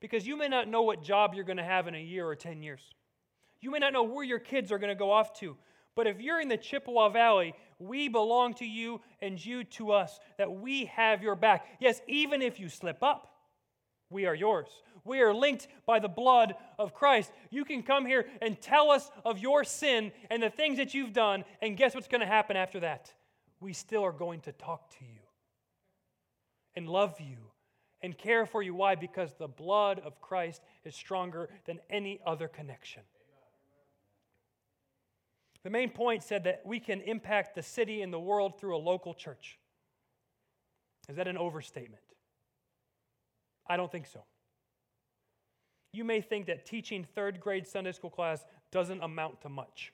because 0.00 0.26
you 0.26 0.36
may 0.36 0.48
not 0.48 0.68
know 0.68 0.82
what 0.82 1.02
job 1.02 1.34
you're 1.34 1.44
going 1.44 1.58
to 1.58 1.64
have 1.64 1.86
in 1.86 1.94
a 1.94 2.00
year 2.00 2.26
or 2.26 2.34
10 2.34 2.62
years. 2.62 2.94
You 3.64 3.70
may 3.70 3.78
not 3.78 3.94
know 3.94 4.02
where 4.02 4.22
your 4.22 4.38
kids 4.38 4.70
are 4.70 4.78
going 4.78 4.90
to 4.90 4.94
go 4.94 5.10
off 5.10 5.32
to. 5.40 5.56
But 5.94 6.06
if 6.06 6.20
you're 6.20 6.38
in 6.38 6.48
the 6.48 6.58
Chippewa 6.58 7.08
Valley, 7.08 7.54
we 7.78 8.08
belong 8.08 8.52
to 8.54 8.66
you 8.66 9.00
and 9.22 9.42
you 9.42 9.64
to 9.64 9.90
us, 9.92 10.20
that 10.36 10.52
we 10.52 10.84
have 10.84 11.22
your 11.22 11.34
back. 11.34 11.66
Yes, 11.80 12.02
even 12.06 12.42
if 12.42 12.60
you 12.60 12.68
slip 12.68 13.02
up, 13.02 13.32
we 14.10 14.26
are 14.26 14.34
yours. 14.34 14.68
We 15.02 15.22
are 15.22 15.32
linked 15.32 15.66
by 15.86 15.98
the 15.98 16.10
blood 16.10 16.56
of 16.78 16.92
Christ. 16.92 17.32
You 17.48 17.64
can 17.64 17.82
come 17.82 18.04
here 18.04 18.26
and 18.42 18.60
tell 18.60 18.90
us 18.90 19.10
of 19.24 19.38
your 19.38 19.64
sin 19.64 20.12
and 20.28 20.42
the 20.42 20.50
things 20.50 20.76
that 20.76 20.92
you've 20.92 21.14
done, 21.14 21.46
and 21.62 21.74
guess 21.74 21.94
what's 21.94 22.08
going 22.08 22.20
to 22.20 22.26
happen 22.26 22.58
after 22.58 22.80
that? 22.80 23.14
We 23.60 23.72
still 23.72 24.04
are 24.04 24.12
going 24.12 24.40
to 24.42 24.52
talk 24.52 24.90
to 24.98 25.06
you 25.06 25.22
and 26.76 26.86
love 26.86 27.18
you 27.18 27.38
and 28.02 28.18
care 28.18 28.44
for 28.44 28.62
you. 28.62 28.74
Why? 28.74 28.94
Because 28.94 29.32
the 29.38 29.48
blood 29.48 30.02
of 30.04 30.20
Christ 30.20 30.60
is 30.84 30.94
stronger 30.94 31.48
than 31.64 31.78
any 31.88 32.20
other 32.26 32.46
connection. 32.46 33.04
The 35.64 35.70
main 35.70 35.90
point 35.90 36.22
said 36.22 36.44
that 36.44 36.60
we 36.64 36.78
can 36.78 37.00
impact 37.00 37.54
the 37.54 37.62
city 37.62 38.02
and 38.02 38.12
the 38.12 38.20
world 38.20 38.60
through 38.60 38.76
a 38.76 38.78
local 38.78 39.14
church. 39.14 39.58
Is 41.08 41.16
that 41.16 41.26
an 41.26 41.38
overstatement? 41.38 42.02
I 43.66 43.76
don't 43.76 43.90
think 43.90 44.06
so. 44.06 44.20
You 45.92 46.04
may 46.04 46.20
think 46.20 46.46
that 46.46 46.66
teaching 46.66 47.06
third 47.14 47.40
grade 47.40 47.66
Sunday 47.66 47.92
school 47.92 48.10
class 48.10 48.44
doesn't 48.72 49.02
amount 49.02 49.40
to 49.42 49.48
much. 49.48 49.92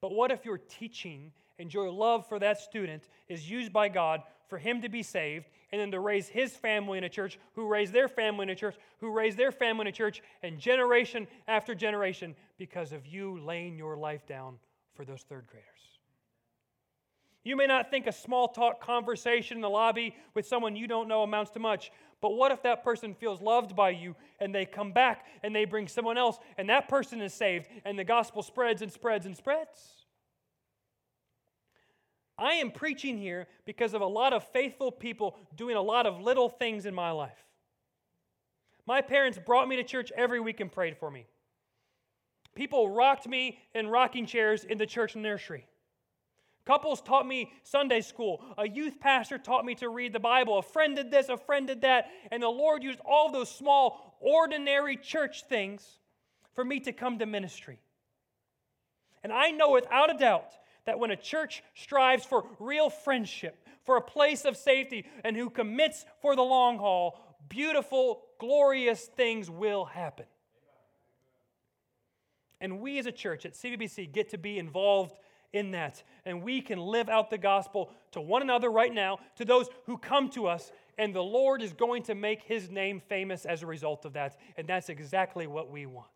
But 0.00 0.12
what 0.12 0.32
if 0.32 0.44
your 0.44 0.58
teaching 0.58 1.32
and 1.58 1.72
your 1.72 1.90
love 1.90 2.28
for 2.28 2.38
that 2.40 2.58
student 2.58 3.08
is 3.28 3.48
used 3.48 3.72
by 3.72 3.88
God 3.88 4.22
for 4.48 4.58
him 4.58 4.82
to 4.82 4.88
be 4.88 5.02
saved 5.02 5.46
and 5.72 5.80
then 5.80 5.90
to 5.90 6.00
raise 6.00 6.28
his 6.28 6.54
family 6.56 6.98
in 6.98 7.04
a 7.04 7.08
church, 7.08 7.38
who 7.54 7.66
raised 7.66 7.92
their 7.92 8.08
family 8.08 8.44
in 8.44 8.50
a 8.50 8.54
church, 8.54 8.76
who 9.00 9.10
raised 9.10 9.36
their 9.36 9.52
family 9.52 9.82
in 9.82 9.86
a 9.88 9.92
church, 9.92 10.22
and 10.42 10.58
generation 10.58 11.26
after 11.48 11.74
generation 11.74 12.34
because 12.58 12.92
of 12.92 13.06
you 13.06 13.40
laying 13.40 13.76
your 13.76 13.96
life 13.96 14.26
down 14.26 14.56
for 14.94 15.04
those 15.04 15.22
third 15.22 15.46
graders. 15.48 15.68
You 17.42 17.56
may 17.56 17.66
not 17.66 17.90
think 17.90 18.06
a 18.06 18.12
small 18.12 18.48
talk 18.48 18.80
conversation 18.80 19.58
in 19.58 19.60
the 19.60 19.68
lobby 19.68 20.16
with 20.32 20.46
someone 20.46 20.76
you 20.76 20.86
don't 20.86 21.08
know 21.08 21.22
amounts 21.22 21.50
to 21.52 21.58
much, 21.58 21.92
but 22.22 22.30
what 22.30 22.52
if 22.52 22.62
that 22.62 22.82
person 22.82 23.12
feels 23.12 23.42
loved 23.42 23.76
by 23.76 23.90
you 23.90 24.16
and 24.40 24.54
they 24.54 24.64
come 24.64 24.92
back 24.92 25.26
and 25.42 25.54
they 25.54 25.66
bring 25.66 25.86
someone 25.88 26.16
else 26.16 26.38
and 26.56 26.70
that 26.70 26.88
person 26.88 27.20
is 27.20 27.34
saved 27.34 27.68
and 27.84 27.98
the 27.98 28.04
gospel 28.04 28.42
spreads 28.42 28.80
and 28.80 28.90
spreads 28.90 29.26
and 29.26 29.36
spreads? 29.36 30.03
I 32.38 32.54
am 32.54 32.70
preaching 32.70 33.16
here 33.16 33.46
because 33.64 33.94
of 33.94 34.00
a 34.00 34.06
lot 34.06 34.32
of 34.32 34.46
faithful 34.48 34.90
people 34.90 35.36
doing 35.54 35.76
a 35.76 35.82
lot 35.82 36.06
of 36.06 36.20
little 36.20 36.48
things 36.48 36.86
in 36.86 36.94
my 36.94 37.10
life. 37.10 37.44
My 38.86 39.00
parents 39.00 39.38
brought 39.38 39.68
me 39.68 39.76
to 39.76 39.84
church 39.84 40.12
every 40.16 40.40
week 40.40 40.60
and 40.60 40.70
prayed 40.70 40.96
for 40.98 41.10
me. 41.10 41.26
People 42.54 42.90
rocked 42.90 43.26
me 43.26 43.58
in 43.74 43.88
rocking 43.88 44.26
chairs 44.26 44.64
in 44.64 44.78
the 44.78 44.86
church 44.86 45.16
nursery. 45.16 45.66
Couples 46.64 47.02
taught 47.02 47.26
me 47.26 47.52
Sunday 47.62 48.00
school. 48.00 48.42
A 48.56 48.66
youth 48.66 48.98
pastor 48.98 49.38
taught 49.38 49.64
me 49.64 49.74
to 49.76 49.88
read 49.88 50.12
the 50.12 50.20
Bible. 50.20 50.58
A 50.58 50.62
friend 50.62 50.96
did 50.96 51.10
this, 51.10 51.28
a 51.28 51.36
friend 51.36 51.66
did 51.66 51.82
that. 51.82 52.06
And 52.30 52.42
the 52.42 52.48
Lord 52.48 52.82
used 52.82 53.00
all 53.04 53.30
those 53.30 53.50
small, 53.50 54.16
ordinary 54.20 54.96
church 54.96 55.44
things 55.44 55.98
for 56.54 56.64
me 56.64 56.80
to 56.80 56.92
come 56.92 57.18
to 57.18 57.26
ministry. 57.26 57.80
And 59.22 59.32
I 59.32 59.50
know 59.50 59.70
without 59.72 60.14
a 60.14 60.18
doubt 60.18 60.52
that 60.86 60.98
when 60.98 61.10
a 61.10 61.16
church 61.16 61.62
strives 61.74 62.24
for 62.24 62.44
real 62.58 62.90
friendship, 62.90 63.66
for 63.84 63.96
a 63.96 64.02
place 64.02 64.44
of 64.44 64.56
safety, 64.56 65.06
and 65.24 65.36
who 65.36 65.50
commits 65.50 66.04
for 66.20 66.36
the 66.36 66.42
long 66.42 66.78
haul, 66.78 67.18
beautiful, 67.48 68.22
glorious 68.38 69.04
things 69.04 69.50
will 69.50 69.84
happen. 69.84 70.26
And 72.60 72.80
we 72.80 72.98
as 72.98 73.06
a 73.06 73.12
church 73.12 73.44
at 73.44 73.54
CVBC 73.54 74.12
get 74.12 74.30
to 74.30 74.38
be 74.38 74.58
involved 74.58 75.18
in 75.52 75.70
that. 75.72 76.02
And 76.24 76.42
we 76.42 76.60
can 76.60 76.78
live 76.78 77.08
out 77.08 77.30
the 77.30 77.38
gospel 77.38 77.90
to 78.12 78.20
one 78.20 78.42
another 78.42 78.70
right 78.70 78.92
now, 78.92 79.18
to 79.36 79.44
those 79.44 79.68
who 79.86 79.98
come 79.98 80.28
to 80.30 80.46
us, 80.46 80.72
and 80.98 81.14
the 81.14 81.22
Lord 81.22 81.62
is 81.62 81.72
going 81.72 82.04
to 82.04 82.14
make 82.14 82.42
his 82.42 82.70
name 82.70 83.00
famous 83.08 83.44
as 83.44 83.62
a 83.62 83.66
result 83.66 84.04
of 84.04 84.14
that. 84.14 84.38
And 84.56 84.66
that's 84.66 84.88
exactly 84.88 85.46
what 85.46 85.70
we 85.70 85.86
want. 85.86 86.08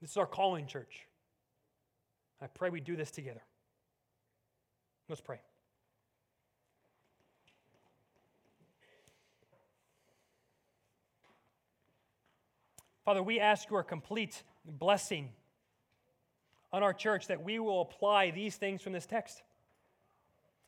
This 0.00 0.10
is 0.10 0.16
our 0.16 0.26
calling, 0.26 0.66
church. 0.66 1.06
I 2.44 2.46
pray 2.48 2.68
we 2.68 2.80
do 2.80 2.94
this 2.94 3.10
together. 3.10 3.40
Let's 5.08 5.22
pray. 5.22 5.40
Father, 13.06 13.22
we 13.22 13.40
ask 13.40 13.70
your 13.70 13.82
complete 13.82 14.42
blessing 14.66 15.30
on 16.70 16.82
our 16.82 16.92
church 16.92 17.28
that 17.28 17.42
we 17.42 17.58
will 17.58 17.80
apply 17.80 18.30
these 18.30 18.56
things 18.56 18.82
from 18.82 18.92
this 18.92 19.06
text, 19.06 19.42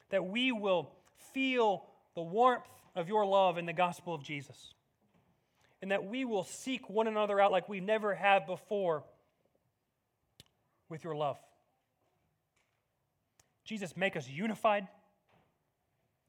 that 0.09 0.25
we 0.25 0.53
will 0.53 0.91
feel 1.35 1.85
the 2.15 2.23
warmth 2.23 2.65
of 2.95 3.07
your 3.07 3.27
love 3.27 3.59
in 3.59 3.67
the 3.67 3.75
gospel 3.75 4.15
of 4.15 4.23
Jesus, 4.23 4.73
and 5.83 5.91
that 5.91 6.07
we 6.07 6.25
will 6.25 6.45
seek 6.45 6.89
one 6.89 7.07
another 7.07 7.39
out 7.39 7.53
like 7.53 7.69
we 7.69 7.81
never 7.81 8.15
have 8.15 8.47
before 8.47 9.05
with 10.89 11.05
your 11.05 11.15
love. 11.15 11.37
Jesus, 13.67 13.97
make 13.97 14.17
us 14.17 14.29
unified. 14.29 14.87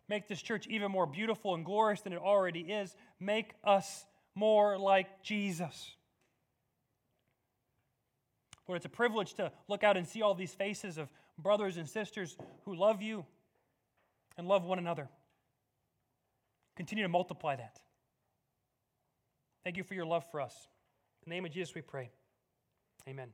Make 0.10 0.28
this 0.28 0.42
church 0.42 0.68
even 0.68 0.92
more 0.92 1.06
beautiful 1.06 1.54
and 1.54 1.64
glorious 1.64 2.02
than 2.02 2.12
it 2.14 2.20
already 2.20 2.62
is. 2.62 2.96
Make 3.20 3.54
us 3.64 4.06
more 4.36 4.78
like 4.78 5.22
Jesus. 5.22 5.92
Lord, 8.68 8.78
it's 8.78 8.86
a 8.86 8.90
privilege 8.90 9.36
to 9.36 9.52
look 9.68 9.84
out 9.84 9.96
and 9.96 10.08
see 10.08 10.22
all 10.22 10.34
these 10.34 10.54
faces 10.54 10.98
of 10.98 11.10
brothers 11.38 11.78
and 11.78 11.88
sisters 11.88 12.36
who 12.66 12.76
love 12.76 13.02
you 13.02 13.26
and 14.38 14.48
love 14.48 14.66
one 14.66 14.80
another. 14.80 15.08
Continue 16.76 17.04
to 17.04 17.10
multiply 17.10 17.56
that. 17.56 17.80
Thank 19.64 19.78
you 19.78 19.84
for 19.84 19.94
your 19.94 20.06
love 20.06 20.26
for 20.32 20.42
us. 20.42 20.68
In 21.26 21.30
the 21.30 21.36
name 21.36 21.46
of 21.46 21.52
Jesus, 21.52 21.76
we 21.76 21.82
pray. 21.82 22.10
Amen. 23.08 23.30